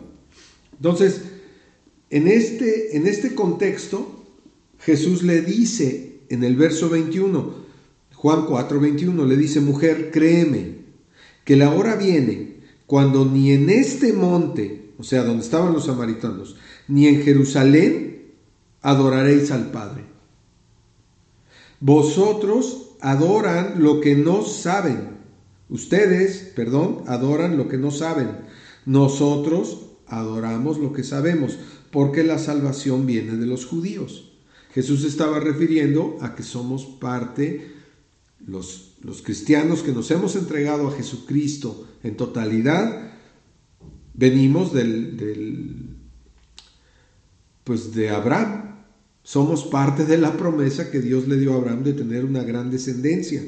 Entonces, 0.76 1.22
en 2.10 2.28
este, 2.28 2.96
en 2.96 3.06
este 3.06 3.34
contexto, 3.34 4.24
Jesús 4.80 5.22
le 5.22 5.40
dice 5.40 6.20
en 6.28 6.44
el 6.44 6.56
verso 6.56 6.90
21, 6.90 7.66
Juan 8.14 8.46
4, 8.46 8.80
21, 8.80 9.24
le 9.24 9.36
dice, 9.36 9.60
mujer, 9.60 10.10
créeme, 10.10 10.86
que 11.44 11.56
la 11.56 11.72
hora 11.72 11.96
viene 11.96 12.55
cuando 12.86 13.24
ni 13.24 13.52
en 13.52 13.68
este 13.68 14.12
monte, 14.12 14.92
o 14.98 15.02
sea, 15.02 15.24
donde 15.24 15.44
estaban 15.44 15.72
los 15.72 15.86
samaritanos, 15.86 16.56
ni 16.88 17.06
en 17.06 17.22
Jerusalén 17.22 18.32
adoraréis 18.80 19.50
al 19.50 19.70
Padre. 19.70 20.04
Vosotros 21.80 22.92
adoran 23.00 23.82
lo 23.82 24.00
que 24.00 24.14
no 24.14 24.44
saben. 24.44 25.16
Ustedes, 25.68 26.52
perdón, 26.54 27.02
adoran 27.06 27.56
lo 27.56 27.68
que 27.68 27.76
no 27.76 27.90
saben. 27.90 28.30
Nosotros 28.86 29.86
adoramos 30.06 30.78
lo 30.78 30.92
que 30.92 31.02
sabemos, 31.02 31.58
porque 31.90 32.22
la 32.22 32.38
salvación 32.38 33.06
viene 33.06 33.36
de 33.36 33.46
los 33.46 33.66
judíos. 33.66 34.32
Jesús 34.72 35.04
estaba 35.04 35.40
refiriendo 35.40 36.16
a 36.20 36.34
que 36.34 36.42
somos 36.42 36.84
parte, 36.84 37.72
los, 38.46 38.95
los 39.06 39.22
cristianos 39.22 39.82
que 39.82 39.92
nos 39.92 40.10
hemos 40.10 40.34
entregado 40.34 40.88
a 40.88 40.92
Jesucristo 40.92 41.86
en 42.02 42.16
totalidad, 42.16 43.12
venimos 44.14 44.72
del, 44.72 45.96
pues 47.62 47.94
de 47.94 48.10
Abraham. 48.10 48.84
Somos 49.22 49.62
parte 49.62 50.04
de 50.04 50.18
la 50.18 50.36
promesa 50.36 50.90
que 50.90 51.00
Dios 51.00 51.28
le 51.28 51.38
dio 51.38 51.52
a 51.52 51.56
Abraham 51.56 51.84
de 51.84 51.92
tener 51.92 52.24
una 52.24 52.42
gran 52.42 52.68
descendencia. 52.68 53.44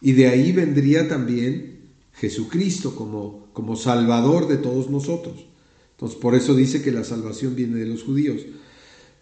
Y 0.00 0.12
de 0.12 0.28
ahí 0.28 0.52
vendría 0.52 1.08
también 1.08 1.80
Jesucristo 2.12 2.94
como, 2.94 3.48
como 3.52 3.74
Salvador 3.74 4.46
de 4.46 4.58
todos 4.58 4.90
nosotros. 4.90 5.46
Entonces 5.90 6.18
por 6.18 6.36
eso 6.36 6.54
dice 6.54 6.82
que 6.82 6.92
la 6.92 7.02
salvación 7.02 7.56
viene 7.56 7.78
de 7.78 7.86
los 7.86 8.04
judíos. 8.04 8.42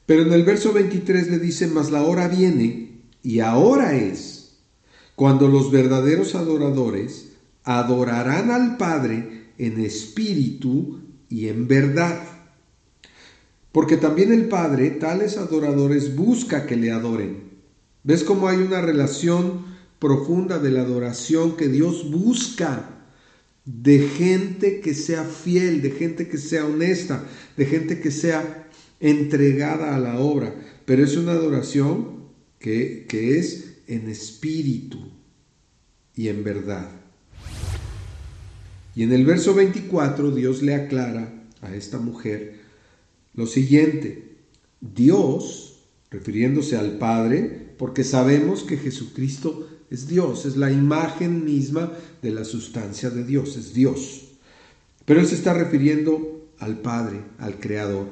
Pero 0.05 0.21
en 0.21 0.33
el 0.35 0.45
verso 0.45 0.75
23 0.75 1.31
le 1.31 1.39
dice, 1.39 1.67
mas 1.67 1.91
la 1.91 2.03
hora 2.03 2.29
viene 2.29 3.01
y 3.23 3.41
ahora 3.41 3.97
es 3.97 4.36
cuando 5.17 5.49
los 5.49 5.71
verdaderos 5.71 6.35
adoradores 6.35 7.31
adorarán 7.65 8.51
al 8.51 8.77
Padre 8.77 9.47
en 9.59 9.81
espíritu 9.81 11.01
y 11.29 11.49
en 11.49 11.67
verdad. 11.67 12.23
Porque 13.73 13.97
también 13.97 14.33
el 14.33 14.47
Padre, 14.47 14.91
tales 14.91 15.39
adoradores, 15.39 16.15
busca 16.15 16.67
que 16.67 16.77
le 16.77 16.93
adoren. 16.93 17.45
¿Ves 18.05 18.25
cómo 18.25 18.47
hay 18.47 18.59
una 18.59 18.81
relación 18.81 19.65
profunda 19.99 20.59
de 20.59 20.71
la 20.71 20.83
adoración 20.83 21.57
que 21.57 21.69
Dios 21.69 22.11
busca? 22.11 22.91
De 23.65 23.99
gente 23.99 24.81
que 24.81 24.95
sea 24.95 25.25
fiel, 25.25 25.83
de 25.83 25.91
gente 25.91 26.29
que 26.29 26.39
sea 26.39 26.67
honesta, 26.67 27.25
de 27.57 27.65
gente 27.67 28.01
que 28.01 28.11
sea 28.11 28.69
entregada 29.01 29.97
a 29.97 29.99
la 29.99 30.21
obra. 30.21 30.55
Pero 30.85 31.03
es 31.03 31.17
una 31.17 31.33
adoración 31.33 32.27
que, 32.61 33.07
que 33.09 33.39
es 33.39 33.66
en 33.87 34.09
espíritu 34.09 34.99
y 36.15 36.29
en 36.29 36.45
verdad. 36.45 36.91
Y 38.95 39.03
en 39.03 39.13
el 39.13 39.27
verso 39.27 39.55
24 39.55 40.31
Dios 40.31 40.63
le 40.63 40.75
aclara 40.75 41.45
a 41.61 41.75
esta 41.75 41.99
mujer 41.99 42.61
lo 43.35 43.47
siguiente. 43.47 44.37
Dios, 44.81 45.81
refiriéndose 46.11 46.77
al 46.77 46.99
Padre, 46.99 47.75
porque 47.79 48.05
sabemos 48.05 48.63
que 48.63 48.79
Jesucristo 48.79 49.69
es 49.91 50.09
Dios, 50.09 50.47
es 50.47 50.57
la 50.57 50.73
imagen 50.73 51.45
misma 51.45 51.93
de 52.23 52.31
la 52.31 52.45
sustancia 52.45 53.11
de 53.11 53.25
Dios, 53.25 53.57
es 53.57 53.75
Dios. 53.75 54.29
Pero 55.05 55.21
él 55.21 55.27
se 55.27 55.37
está 55.37 55.53
refiriendo 55.53 56.49
al 56.59 56.81
Padre, 56.81 57.21
al 57.39 57.61
Creador, 57.61 58.09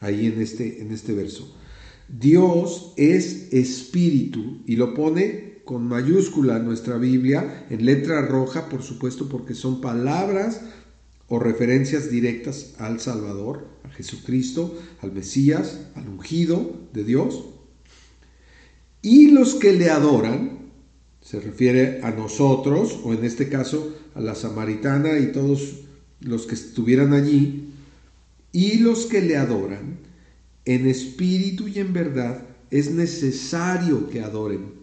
ahí 0.00 0.26
en 0.26 0.40
este, 0.40 0.80
en 0.80 0.90
este 0.92 1.12
verso. 1.12 1.54
Dios 2.08 2.92
es 2.96 3.52
espíritu 3.52 4.62
y 4.66 4.76
lo 4.76 4.94
pone 4.94 5.62
con 5.64 5.86
mayúscula 5.86 6.58
nuestra 6.58 6.98
Biblia, 6.98 7.66
en 7.70 7.86
letra 7.86 8.22
roja, 8.22 8.68
por 8.68 8.82
supuesto, 8.82 9.28
porque 9.28 9.54
son 9.54 9.80
palabras 9.80 10.60
o 11.28 11.38
referencias 11.38 12.10
directas 12.10 12.74
al 12.78 13.00
Salvador, 13.00 13.66
a 13.84 13.88
Jesucristo, 13.90 14.78
al 15.00 15.12
Mesías, 15.12 15.86
al 15.94 16.08
ungido 16.08 16.80
de 16.92 17.04
Dios. 17.04 17.46
Y 19.00 19.30
los 19.30 19.54
que 19.54 19.72
le 19.72 19.90
adoran, 19.90 20.70
se 21.22 21.40
refiere 21.40 22.00
a 22.02 22.10
nosotros, 22.10 22.98
o 23.04 23.14
en 23.14 23.24
este 23.24 23.48
caso 23.48 23.96
a 24.14 24.20
la 24.20 24.34
samaritana 24.34 25.18
y 25.18 25.32
todos 25.32 25.84
los 26.20 26.46
que 26.46 26.54
estuvieran 26.54 27.12
allí, 27.12 27.72
y 28.52 28.78
los 28.78 29.06
que 29.06 29.22
le 29.22 29.36
adoran, 29.36 29.98
en 30.64 30.86
espíritu 30.86 31.68
y 31.68 31.78
en 31.78 31.92
verdad, 31.92 32.46
es 32.70 32.90
necesario 32.90 34.08
que 34.08 34.20
adoren 34.20 34.82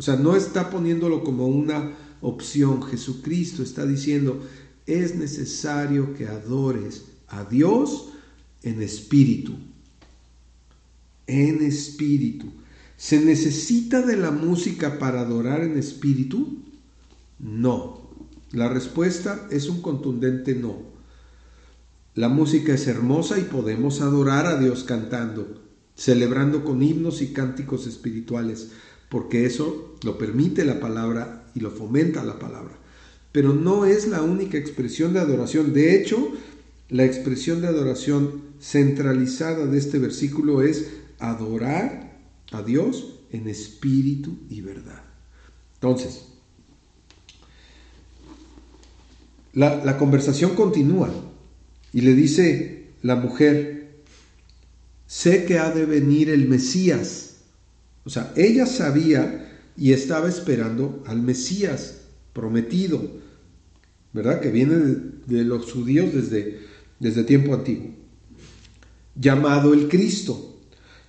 o 0.00 0.02
sea, 0.02 0.16
no 0.16 0.34
está 0.34 0.70
poniéndolo 0.70 1.22
como 1.22 1.46
una 1.46 1.94
opción. 2.22 2.82
Jesucristo 2.82 3.62
está 3.62 3.84
diciendo, 3.84 4.42
es 4.86 5.14
necesario 5.14 6.14
que 6.14 6.26
adores 6.26 7.04
a 7.28 7.44
Dios 7.44 8.08
en 8.62 8.80
espíritu. 8.80 9.52
En 11.26 11.62
espíritu. 11.62 12.46
¿Se 12.96 13.20
necesita 13.20 14.00
de 14.00 14.16
la 14.16 14.30
música 14.30 14.98
para 14.98 15.20
adorar 15.20 15.62
en 15.64 15.76
espíritu? 15.76 16.62
No. 17.38 18.08
La 18.52 18.70
respuesta 18.70 19.48
es 19.50 19.68
un 19.68 19.82
contundente 19.82 20.54
no. 20.54 20.78
La 22.14 22.28
música 22.28 22.74
es 22.74 22.86
hermosa 22.86 23.38
y 23.38 23.42
podemos 23.42 24.00
adorar 24.00 24.46
a 24.46 24.58
Dios 24.58 24.84
cantando, 24.84 25.62
celebrando 25.94 26.64
con 26.64 26.82
himnos 26.82 27.22
y 27.22 27.32
cánticos 27.32 27.86
espirituales, 27.86 28.70
porque 29.08 29.46
eso 29.46 29.94
lo 30.02 30.18
permite 30.18 30.64
la 30.64 30.80
palabra 30.80 31.50
y 31.54 31.60
lo 31.60 31.70
fomenta 31.70 32.24
la 32.24 32.38
palabra. 32.38 32.78
Pero 33.32 33.54
no 33.54 33.84
es 33.84 34.08
la 34.08 34.22
única 34.22 34.58
expresión 34.58 35.12
de 35.12 35.20
adoración. 35.20 35.72
De 35.72 35.94
hecho, 35.94 36.32
la 36.88 37.04
expresión 37.04 37.60
de 37.60 37.68
adoración 37.68 38.42
centralizada 38.60 39.66
de 39.66 39.78
este 39.78 39.98
versículo 39.98 40.62
es 40.62 40.90
adorar 41.20 42.18
a 42.50 42.62
Dios 42.62 43.20
en 43.30 43.48
espíritu 43.48 44.36
y 44.48 44.60
verdad. 44.60 45.02
Entonces, 45.74 46.24
la, 49.52 49.96
conversación 49.98 50.54
continúa 50.54 51.10
y 51.92 52.02
le 52.02 52.14
dice 52.14 52.88
la 53.02 53.16
mujer, 53.16 54.02
sé 55.06 55.44
que 55.44 55.58
ha 55.58 55.70
de 55.70 55.86
venir 55.86 56.30
el 56.30 56.48
Mesías. 56.48 57.38
O 58.04 58.10
sea, 58.10 58.32
ella 58.36 58.66
sabía 58.66 59.46
y 59.76 59.92
estaba 59.92 60.28
esperando 60.28 61.02
al 61.06 61.22
Mesías 61.22 62.02
prometido, 62.32 63.02
¿verdad? 64.12 64.40
Que 64.40 64.50
viene 64.50 64.76
de, 65.26 65.44
los 65.44 65.72
judíos 65.72 66.12
desde, 66.14 66.60
desde 66.98 67.24
tiempo 67.24 67.54
antiguo, 67.54 67.90
llamado 69.14 69.74
el 69.74 69.88
Cristo. 69.88 70.58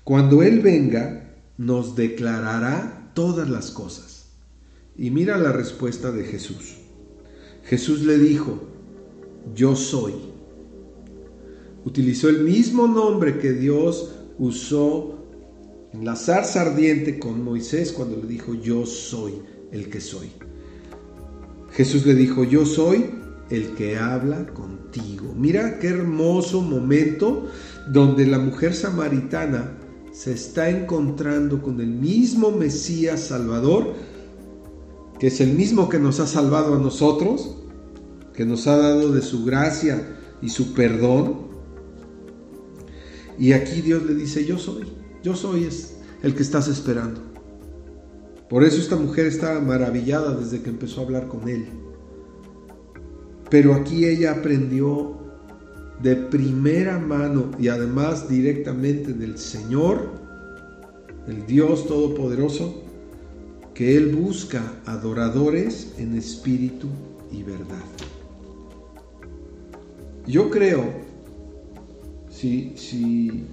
Cuando 0.03 0.41
Él 0.41 0.61
venga, 0.61 1.35
nos 1.57 1.95
declarará 1.95 3.11
todas 3.13 3.49
las 3.49 3.71
cosas. 3.71 4.25
Y 4.97 5.11
mira 5.11 5.37
la 5.37 5.51
respuesta 5.51 6.11
de 6.11 6.23
Jesús. 6.23 6.75
Jesús 7.65 8.01
le 8.01 8.17
dijo, 8.17 8.67
yo 9.55 9.75
soy. 9.75 10.13
Utilizó 11.85 12.29
el 12.29 12.43
mismo 12.43 12.87
nombre 12.87 13.39
que 13.39 13.53
Dios 13.53 14.11
usó 14.37 15.17
en 15.93 16.05
la 16.05 16.15
zarza 16.15 16.61
ardiente 16.61 17.19
con 17.19 17.43
Moisés 17.43 17.91
cuando 17.91 18.17
le 18.17 18.27
dijo, 18.27 18.53
yo 18.53 18.85
soy 18.85 19.33
el 19.71 19.89
que 19.89 19.99
soy. 19.99 20.29
Jesús 21.71 22.05
le 22.05 22.15
dijo, 22.15 22.43
yo 22.43 22.65
soy 22.65 23.09
el 23.49 23.73
que 23.75 23.97
habla 23.97 24.45
contigo. 24.47 25.33
Mira 25.35 25.79
qué 25.79 25.87
hermoso 25.87 26.61
momento 26.61 27.47
donde 27.87 28.25
la 28.25 28.39
mujer 28.39 28.73
samaritana 28.73 29.77
se 30.11 30.33
está 30.33 30.69
encontrando 30.69 31.61
con 31.61 31.79
el 31.79 31.87
mismo 31.87 32.51
Mesías 32.51 33.21
Salvador, 33.21 33.93
que 35.19 35.27
es 35.27 35.41
el 35.41 35.53
mismo 35.53 35.89
que 35.89 35.99
nos 35.99 36.19
ha 36.19 36.27
salvado 36.27 36.75
a 36.75 36.79
nosotros, 36.79 37.55
que 38.33 38.45
nos 38.45 38.67
ha 38.67 38.77
dado 38.77 39.11
de 39.11 39.21
su 39.21 39.45
gracia 39.45 40.17
y 40.41 40.49
su 40.49 40.73
perdón. 40.73 41.50
Y 43.41 43.53
aquí 43.53 43.81
Dios 43.81 44.05
le 44.05 44.13
dice, 44.13 44.45
yo 44.45 44.59
soy, 44.59 44.83
yo 45.23 45.35
soy 45.35 45.63
es 45.63 45.97
el 46.21 46.35
que 46.35 46.43
estás 46.43 46.67
esperando. 46.67 47.21
Por 48.47 48.63
eso 48.63 48.79
esta 48.79 48.95
mujer 48.95 49.25
estaba 49.25 49.59
maravillada 49.59 50.35
desde 50.35 50.61
que 50.61 50.69
empezó 50.69 51.01
a 51.01 51.05
hablar 51.05 51.27
con 51.27 51.49
él. 51.49 51.65
Pero 53.49 53.73
aquí 53.73 54.05
ella 54.05 54.33
aprendió 54.33 55.17
de 56.03 56.15
primera 56.17 56.99
mano 56.99 57.49
y 57.57 57.69
además 57.69 58.29
directamente 58.29 59.11
del 59.11 59.39
Señor, 59.39 60.11
el 61.27 61.43
Dios 61.47 61.87
Todopoderoso, 61.87 62.83
que 63.73 63.97
Él 63.97 64.15
busca 64.15 64.61
adoradores 64.85 65.95
en 65.97 66.15
espíritu 66.15 66.89
y 67.31 67.41
verdad. 67.41 67.85
Yo 70.27 70.51
creo, 70.51 71.09
si, 72.41 73.45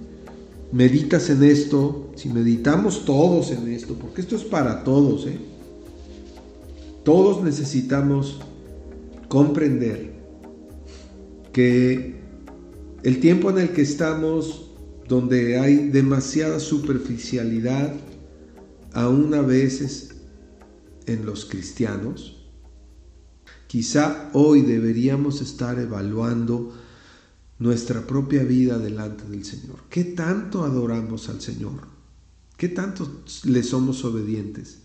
meditas 0.73 1.31
en 1.31 1.43
esto, 1.43 2.11
si 2.17 2.29
meditamos 2.29 3.05
todos 3.05 3.51
en 3.51 3.69
esto, 3.69 3.95
porque 3.95 4.21
esto 4.21 4.37
es 4.37 4.45
para 4.45 4.85
todos, 4.85 5.27
¿eh? 5.27 5.39
todos 7.05 7.43
necesitamos 7.43 8.41
comprender 9.29 10.13
que 11.53 12.17
el 13.03 13.21
tiempo 13.21 13.51
en 13.51 13.59
el 13.59 13.71
que 13.71 13.83
estamos, 13.83 14.71
donde 15.07 15.59
hay 15.59 15.89
demasiada 15.89 16.61
superficialidad, 16.61 17.95
aún 18.93 19.33
a 19.35 19.43
veces 19.43 20.17
en 21.07 21.25
los 21.25 21.45
cristianos, 21.47 22.39
Quizá 23.69 24.31
hoy 24.33 24.63
deberíamos 24.63 25.43
estar 25.43 25.79
evaluando 25.79 26.73
nuestra 27.59 28.07
propia 28.07 28.45
vida 28.45 28.79
delante 28.79 29.25
del 29.25 29.45
Señor. 29.45 29.81
¿Qué 29.91 30.05
tanto 30.05 30.65
adoramos 30.65 31.29
al 31.29 31.41
Señor? 31.41 31.89
¿Qué 32.57 32.69
tanto 32.69 33.23
le 33.45 33.63
somos 33.63 34.05
obedientes? 34.05 34.79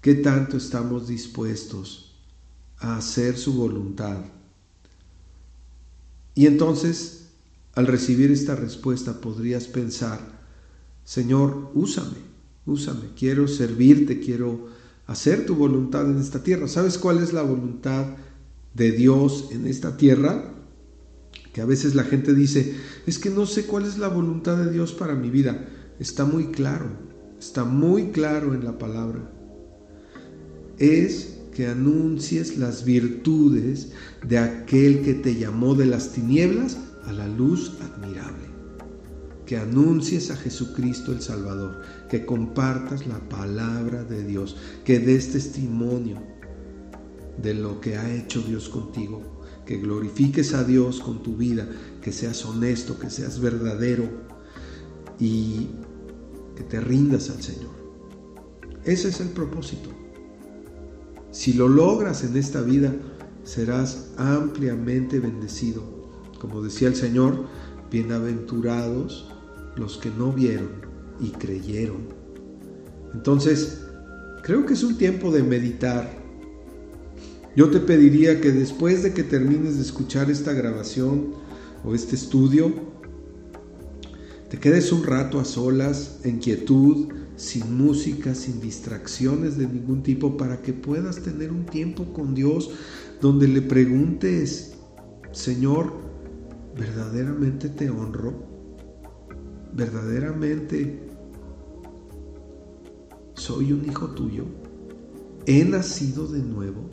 ¿Qué 0.00 0.14
tanto 0.14 0.56
estamos 0.56 1.08
dispuestos 1.08 2.16
a 2.78 2.96
hacer 2.96 3.36
su 3.36 3.54
voluntad? 3.54 4.18
Y 6.34 6.46
entonces, 6.46 7.28
al 7.74 7.86
recibir 7.86 8.30
esta 8.30 8.56
respuesta, 8.56 9.20
podrías 9.20 9.66
pensar, 9.68 10.20
Señor, 11.04 11.70
úsame, 11.74 12.18
úsame, 12.66 13.10
quiero 13.16 13.46
servirte, 13.46 14.20
quiero 14.20 14.68
hacer 15.06 15.46
tu 15.46 15.54
voluntad 15.54 16.10
en 16.10 16.18
esta 16.18 16.42
tierra. 16.42 16.68
¿Sabes 16.68 16.98
cuál 16.98 17.22
es 17.22 17.32
la 17.32 17.42
voluntad 17.42 18.06
de 18.74 18.92
Dios 18.92 19.48
en 19.50 19.66
esta 19.66 19.96
tierra? 19.96 20.52
Que 21.52 21.60
a 21.60 21.66
veces 21.66 21.94
la 21.94 22.04
gente 22.04 22.34
dice, 22.34 22.74
es 23.06 23.18
que 23.18 23.30
no 23.30 23.46
sé 23.46 23.66
cuál 23.66 23.84
es 23.84 23.98
la 23.98 24.08
voluntad 24.08 24.56
de 24.56 24.72
Dios 24.72 24.92
para 24.92 25.14
mi 25.14 25.30
vida. 25.30 25.68
Está 25.98 26.24
muy 26.24 26.46
claro, 26.46 26.86
está 27.38 27.64
muy 27.64 28.10
claro 28.10 28.54
en 28.54 28.64
la 28.64 28.78
palabra. 28.78 29.30
Es 30.78 31.38
que 31.54 31.66
anuncies 31.66 32.56
las 32.56 32.84
virtudes 32.84 33.92
de 34.26 34.38
aquel 34.38 35.02
que 35.02 35.14
te 35.14 35.34
llamó 35.36 35.74
de 35.74 35.86
las 35.86 36.12
tinieblas 36.12 36.78
a 37.04 37.12
la 37.12 37.28
luz 37.28 37.74
admirable 37.82 38.52
que 39.52 39.58
anuncies 39.58 40.30
a 40.30 40.36
Jesucristo 40.36 41.12
el 41.12 41.20
Salvador, 41.20 41.82
que 42.08 42.24
compartas 42.24 43.06
la 43.06 43.18
palabra 43.28 44.02
de 44.02 44.24
Dios, 44.24 44.56
que 44.82 44.98
des 44.98 45.32
testimonio 45.32 46.22
de 47.36 47.52
lo 47.52 47.78
que 47.78 47.98
ha 47.98 48.14
hecho 48.14 48.40
Dios 48.40 48.70
contigo, 48.70 49.41
que 49.66 49.78
glorifiques 49.78 50.54
a 50.54 50.64
Dios 50.64 51.00
con 51.00 51.22
tu 51.22 51.36
vida, 51.36 51.68
que 52.02 52.12
seas 52.12 52.44
honesto, 52.44 52.98
que 52.98 53.10
seas 53.10 53.40
verdadero 53.40 54.08
y 55.18 55.68
que 56.56 56.64
te 56.64 56.80
rindas 56.80 57.30
al 57.30 57.42
Señor. 57.42 57.70
Ese 58.84 59.08
es 59.08 59.20
el 59.20 59.28
propósito. 59.28 59.90
Si 61.30 61.52
lo 61.52 61.68
logras 61.68 62.24
en 62.24 62.36
esta 62.36 62.60
vida, 62.60 62.92
serás 63.44 64.10
ampliamente 64.16 65.20
bendecido. 65.20 65.82
Como 66.40 66.62
decía 66.62 66.88
el 66.88 66.96
Señor, 66.96 67.46
bienaventurados 67.90 69.32
los 69.76 69.96
que 69.98 70.10
no 70.10 70.32
vieron 70.32 70.70
y 71.20 71.30
creyeron. 71.30 72.08
Entonces, 73.14 73.82
creo 74.42 74.66
que 74.66 74.74
es 74.74 74.82
un 74.82 74.98
tiempo 74.98 75.30
de 75.30 75.42
meditar. 75.42 76.21
Yo 77.54 77.70
te 77.70 77.80
pediría 77.80 78.40
que 78.40 78.50
después 78.50 79.02
de 79.02 79.12
que 79.12 79.22
termines 79.22 79.76
de 79.76 79.82
escuchar 79.82 80.30
esta 80.30 80.52
grabación 80.52 81.34
o 81.84 81.94
este 81.94 82.16
estudio, 82.16 82.72
te 84.48 84.58
quedes 84.58 84.92
un 84.92 85.04
rato 85.04 85.40
a 85.40 85.44
solas, 85.44 86.20
en 86.24 86.38
quietud, 86.38 87.08
sin 87.36 87.76
música, 87.76 88.34
sin 88.34 88.60
distracciones 88.60 89.56
de 89.58 89.66
ningún 89.66 90.02
tipo, 90.02 90.36
para 90.36 90.62
que 90.62 90.72
puedas 90.72 91.22
tener 91.22 91.50
un 91.50 91.66
tiempo 91.66 92.12
con 92.12 92.34
Dios 92.34 92.70
donde 93.20 93.48
le 93.48 93.62
preguntes, 93.62 94.74
Señor, 95.32 95.92
¿verdaderamente 96.76 97.68
te 97.68 97.90
honro? 97.90 98.52
verdaderamente 99.74 101.08
soy 103.34 103.72
un 103.72 103.84
hijo 103.86 104.08
tuyo, 104.10 104.44
he 105.46 105.64
nacido 105.64 106.28
de 106.28 106.40
nuevo, 106.40 106.90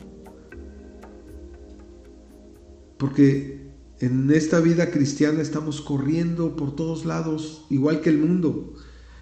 porque 3.00 3.70
en 3.98 4.30
esta 4.30 4.60
vida 4.60 4.90
cristiana 4.90 5.40
estamos 5.40 5.80
corriendo 5.80 6.54
por 6.54 6.76
todos 6.76 7.06
lados, 7.06 7.64
igual 7.70 8.02
que 8.02 8.10
el 8.10 8.18
mundo, 8.18 8.74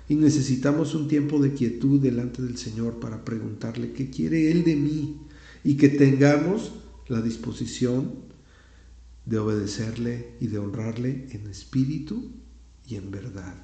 y 0.09 0.17
necesitamos 0.17 0.97
un 0.97 1.07
tiempo 1.07 1.41
de 1.41 1.53
quietud 1.53 2.01
delante 2.01 2.43
del 2.43 2.59
Señor 2.59 2.99
para 2.99 3.25
preguntarle 3.25 3.93
qué 3.93 4.11
quiere 4.11 4.51
Él 4.51 4.65
de 4.65 4.75
mí 4.75 5.21
y 5.63 5.77
que 5.77 5.89
tengamos 5.89 6.73
la 7.07 7.23
disposición 7.23 8.15
de 9.27 9.39
obedecerle 9.39 10.33
y 10.41 10.49
de 10.49 10.59
honrarle 10.59 11.29
en 11.31 11.47
espíritu 11.47 12.33
y 12.85 12.97
en 12.97 13.13
verdad. 13.13 13.55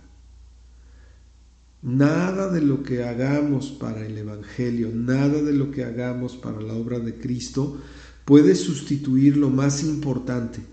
Nada 1.82 2.52
de 2.52 2.60
lo 2.60 2.84
que 2.84 3.02
hagamos 3.02 3.72
para 3.72 4.06
el 4.06 4.16
Evangelio, 4.16 4.92
nada 4.94 5.42
de 5.42 5.52
lo 5.52 5.72
que 5.72 5.82
hagamos 5.82 6.36
para 6.36 6.60
la 6.60 6.74
obra 6.74 7.00
de 7.00 7.16
Cristo 7.18 7.80
puede 8.24 8.54
sustituir 8.54 9.36
lo 9.36 9.50
más 9.50 9.82
importante. 9.82 10.64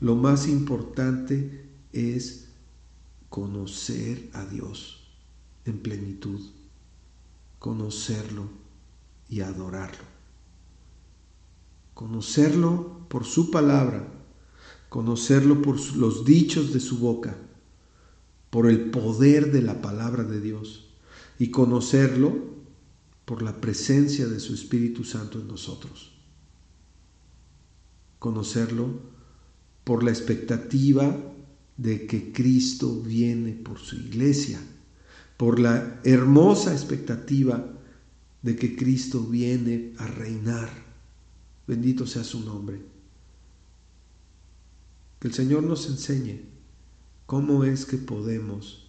Lo 0.00 0.16
más 0.16 0.48
importante 0.48 1.68
es 1.92 2.48
conocer 3.28 4.30
a 4.32 4.44
Dios 4.44 5.00
en 5.64 5.78
plenitud, 5.78 6.40
conocerlo 7.58 8.48
y 9.28 9.40
adorarlo. 9.40 10.04
Conocerlo 11.94 13.06
por 13.08 13.24
su 13.24 13.50
palabra, 13.50 14.08
conocerlo 14.88 15.60
por 15.60 15.78
los 15.96 16.24
dichos 16.24 16.72
de 16.72 16.80
su 16.80 16.98
boca, 16.98 17.36
por 18.48 18.68
el 18.68 18.90
poder 18.90 19.52
de 19.52 19.62
la 19.62 19.80
palabra 19.80 20.24
de 20.24 20.40
Dios 20.40 20.88
y 21.38 21.50
conocerlo 21.50 22.50
por 23.24 23.42
la 23.42 23.60
presencia 23.60 24.26
de 24.26 24.40
su 24.40 24.54
Espíritu 24.54 25.04
Santo 25.04 25.38
en 25.38 25.46
nosotros. 25.46 26.09
Conocerlo 28.20 29.00
por 29.82 30.04
la 30.04 30.10
expectativa 30.10 31.16
de 31.76 32.06
que 32.06 32.30
Cristo 32.30 33.02
viene 33.02 33.54
por 33.54 33.80
su 33.80 33.96
iglesia, 33.96 34.60
por 35.36 35.58
la 35.58 36.00
hermosa 36.04 36.72
expectativa 36.72 37.66
de 38.42 38.54
que 38.54 38.76
Cristo 38.76 39.20
viene 39.24 39.94
a 39.98 40.06
reinar. 40.06 40.70
Bendito 41.66 42.06
sea 42.06 42.22
su 42.22 42.40
nombre. 42.40 42.80
Que 45.18 45.28
el 45.28 45.34
Señor 45.34 45.62
nos 45.62 45.88
enseñe 45.88 46.42
cómo 47.26 47.64
es 47.64 47.84
que 47.84 47.96
podemos 47.96 48.86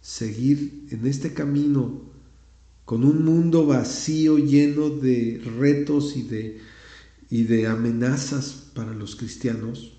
seguir 0.00 0.86
en 0.90 1.06
este 1.06 1.32
camino 1.32 2.00
con 2.84 3.04
un 3.04 3.24
mundo 3.24 3.66
vacío 3.66 4.38
lleno 4.38 4.90
de 4.90 5.40
retos 5.58 6.16
y 6.16 6.22
de, 6.22 6.60
y 7.32 7.44
de 7.44 7.66
amenazas 7.66 8.66
para 8.74 8.92
los 8.92 9.16
cristianos, 9.16 9.94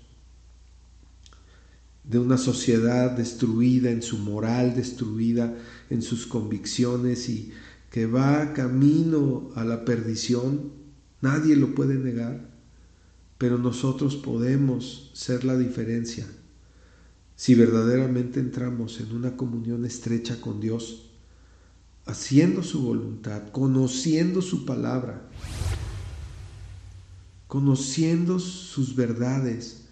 de 2.04 2.20
una 2.20 2.38
sociedad 2.38 3.10
destruida 3.10 3.90
en 3.90 4.02
su 4.02 4.18
moral, 4.18 4.76
destruida 4.76 5.52
en 5.90 6.02
sus 6.02 6.28
convicciones 6.28 7.28
y 7.28 7.50
que 7.90 8.06
va 8.06 8.52
camino 8.52 9.50
a 9.56 9.64
la 9.64 9.84
perdición, 9.84 10.74
nadie 11.22 11.56
lo 11.56 11.74
puede 11.74 11.96
negar, 11.96 12.54
pero 13.36 13.58
nosotros 13.58 14.14
podemos 14.14 15.10
ser 15.12 15.42
la 15.42 15.58
diferencia. 15.58 16.28
Si 17.34 17.56
verdaderamente 17.56 18.38
entramos 18.38 19.00
en 19.00 19.10
una 19.10 19.36
comunión 19.36 19.84
estrecha 19.84 20.40
con 20.40 20.60
Dios 20.60 21.10
haciendo 22.06 22.62
su 22.62 22.82
voluntad, 22.82 23.48
conociendo 23.50 24.40
su 24.40 24.64
palabra, 24.64 25.28
conociendo 27.46 28.38
sus 28.38 28.96
verdades 28.96 29.88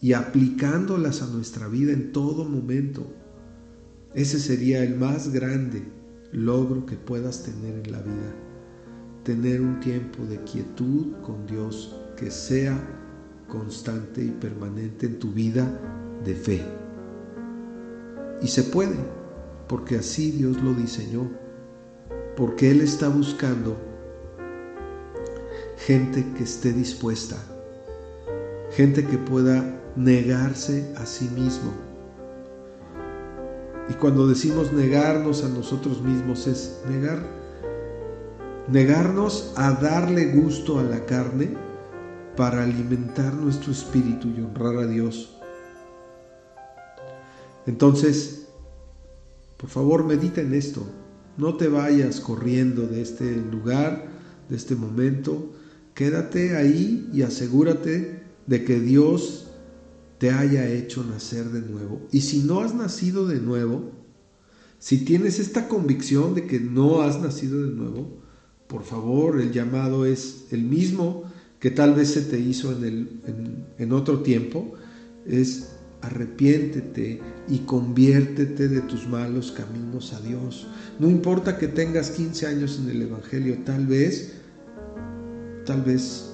y 0.00 0.12
aplicándolas 0.12 1.22
a 1.22 1.26
nuestra 1.26 1.68
vida 1.68 1.92
en 1.92 2.12
todo 2.12 2.44
momento. 2.44 3.06
Ese 4.14 4.38
sería 4.40 4.82
el 4.82 4.96
más 4.96 5.32
grande 5.32 5.82
logro 6.32 6.86
que 6.86 6.96
puedas 6.96 7.42
tener 7.42 7.86
en 7.86 7.92
la 7.92 8.00
vida. 8.00 8.34
Tener 9.24 9.60
un 9.60 9.80
tiempo 9.80 10.24
de 10.24 10.42
quietud 10.44 11.12
con 11.22 11.46
Dios 11.46 11.96
que 12.16 12.30
sea 12.30 12.78
constante 13.48 14.24
y 14.24 14.30
permanente 14.30 15.06
en 15.06 15.18
tu 15.18 15.32
vida 15.32 15.80
de 16.24 16.34
fe. 16.34 16.62
Y 18.42 18.48
se 18.48 18.62
puede, 18.64 18.96
porque 19.68 19.96
así 19.96 20.30
Dios 20.30 20.62
lo 20.62 20.72
diseñó 20.74 21.28
porque 22.40 22.70
Él 22.70 22.80
está 22.80 23.10
buscando 23.10 23.76
gente 25.86 26.26
que 26.36 26.44
esté 26.44 26.72
dispuesta, 26.72 27.36
gente 28.72 29.04
que 29.06 29.16
pueda 29.16 29.80
negarse 29.96 30.92
a 30.96 31.06
sí 31.06 31.28
mismo. 31.28 31.72
Y 33.88 33.94
cuando 33.94 34.26
decimos 34.26 34.72
negarnos 34.72 35.42
a 35.42 35.48
nosotros 35.48 36.02
mismos 36.02 36.46
es 36.46 36.80
negar, 36.88 37.18
negarnos 38.68 39.52
a 39.56 39.72
darle 39.72 40.32
gusto 40.32 40.78
a 40.78 40.82
la 40.82 41.04
carne 41.06 41.56
para 42.36 42.62
alimentar 42.62 43.32
nuestro 43.34 43.72
espíritu 43.72 44.28
y 44.28 44.42
honrar 44.42 44.76
a 44.76 44.86
Dios. 44.86 45.36
Entonces, 47.66 48.48
por 49.56 49.70
favor, 49.70 50.04
medita 50.04 50.40
en 50.40 50.54
esto. 50.54 50.82
No 51.36 51.56
te 51.56 51.68
vayas 51.68 52.20
corriendo 52.20 52.86
de 52.86 53.02
este 53.02 53.34
lugar, 53.36 54.08
de 54.48 54.56
este 54.56 54.76
momento. 54.76 55.50
Quédate 56.00 56.56
ahí 56.56 57.10
y 57.12 57.20
asegúrate 57.20 58.22
de 58.46 58.64
que 58.64 58.80
Dios 58.80 59.48
te 60.16 60.30
haya 60.30 60.66
hecho 60.66 61.04
nacer 61.04 61.50
de 61.50 61.60
nuevo. 61.60 62.08
Y 62.10 62.22
si 62.22 62.38
no 62.38 62.60
has 62.60 62.74
nacido 62.74 63.26
de 63.26 63.38
nuevo, 63.38 63.92
si 64.78 65.04
tienes 65.04 65.38
esta 65.38 65.68
convicción 65.68 66.34
de 66.34 66.46
que 66.46 66.58
no 66.58 67.02
has 67.02 67.20
nacido 67.20 67.62
de 67.62 67.74
nuevo, 67.74 68.16
por 68.66 68.84
favor, 68.84 69.42
el 69.42 69.52
llamado 69.52 70.06
es 70.06 70.46
el 70.52 70.64
mismo 70.64 71.24
que 71.58 71.70
tal 71.70 71.92
vez 71.92 72.08
se 72.12 72.22
te 72.22 72.40
hizo 72.40 72.72
en, 72.74 72.84
el, 72.84 73.66
en 73.76 73.92
otro 73.92 74.20
tiempo, 74.20 74.72
es 75.26 75.68
arrepiéntete 76.00 77.20
y 77.46 77.58
conviértete 77.58 78.68
de 78.68 78.80
tus 78.80 79.06
malos 79.06 79.52
caminos 79.52 80.14
a 80.14 80.20
Dios. 80.22 80.66
No 80.98 81.10
importa 81.10 81.58
que 81.58 81.68
tengas 81.68 82.10
15 82.12 82.46
años 82.46 82.80
en 82.82 82.88
el 82.88 83.02
Evangelio, 83.02 83.58
tal 83.66 83.86
vez, 83.86 84.39
tal 85.70 85.82
vez 85.82 86.28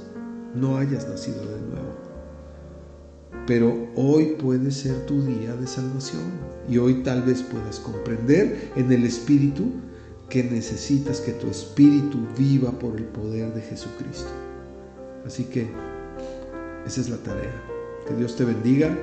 no 0.55 0.79
hayas 0.79 1.07
nacido 1.07 1.43
de 1.43 1.61
nuevo. 1.61 1.95
Pero 3.47 3.87
hoy 3.95 4.35
puede 4.39 4.71
ser 4.71 5.05
tu 5.05 5.21
día 5.21 5.55
de 5.55 5.67
salvación 5.67 6.23
y 6.71 6.79
hoy 6.79 7.03
tal 7.03 7.21
vez 7.21 7.43
puedas 7.43 7.79
comprender 7.79 8.73
en 8.77 8.91
el 8.91 9.05
Espíritu 9.05 9.65
que 10.31 10.43
necesitas 10.43 11.21
que 11.21 11.33
tu 11.33 11.49
Espíritu 11.49 12.19
viva 12.39 12.71
por 12.79 12.97
el 12.97 13.05
poder 13.05 13.53
de 13.53 13.61
Jesucristo. 13.61 14.31
Así 15.27 15.45
que 15.45 15.69
esa 16.87 17.03
es 17.03 17.11
la 17.11 17.19
tarea. 17.19 17.63
Que 18.09 18.15
Dios 18.15 18.37
te 18.37 18.45
bendiga 18.47 18.97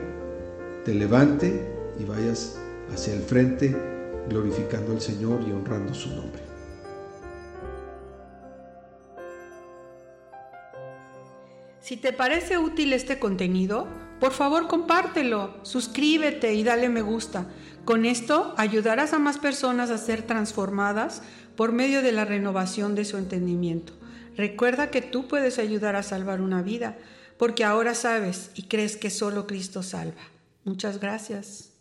te 0.83 0.95
levante 0.95 1.61
y 1.99 2.05
vayas 2.05 2.57
hacia 2.91 3.13
el 3.13 3.21
frente 3.21 3.75
glorificando 4.29 4.93
al 4.93 4.99
Señor 4.99 5.41
y 5.47 5.51
honrando 5.51 5.93
su 5.93 6.09
nombre. 6.09 6.52
Si 11.83 11.97
te 11.97 12.13
parece 12.13 12.57
útil 12.57 12.93
este 12.93 13.19
contenido, 13.19 13.89
por 14.21 14.31
favor 14.31 14.69
compártelo, 14.69 15.59
suscríbete 15.63 16.53
y 16.53 16.63
dale 16.63 16.87
me 16.87 17.01
gusta. 17.01 17.45
Con 17.83 18.05
esto 18.05 18.53
ayudarás 18.55 19.11
a 19.11 19.19
más 19.19 19.37
personas 19.37 19.89
a 19.89 19.97
ser 19.97 20.21
transformadas 20.21 21.23
por 21.57 21.73
medio 21.73 22.01
de 22.01 22.13
la 22.13 22.23
renovación 22.23 22.95
de 22.95 23.03
su 23.03 23.17
entendimiento. 23.17 23.91
Recuerda 24.37 24.91
que 24.91 25.01
tú 25.01 25.27
puedes 25.27 25.59
ayudar 25.59 25.97
a 25.97 26.03
salvar 26.03 26.39
una 26.39 26.61
vida, 26.61 26.97
porque 27.37 27.65
ahora 27.65 27.95
sabes 27.95 28.51
y 28.55 28.69
crees 28.69 28.95
que 28.95 29.09
solo 29.09 29.45
Cristo 29.45 29.83
salva. 29.83 30.21
Muchas 30.63 31.01
gracias. 31.01 31.71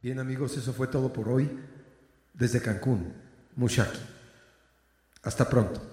Bien 0.00 0.18
amigos, 0.18 0.56
eso 0.56 0.72
fue 0.72 0.86
todo 0.86 1.12
por 1.12 1.28
hoy 1.28 1.50
desde 2.32 2.62
Cancún, 2.62 3.12
Mushaki. 3.54 4.00
Hasta 5.22 5.46
pronto. 5.46 5.89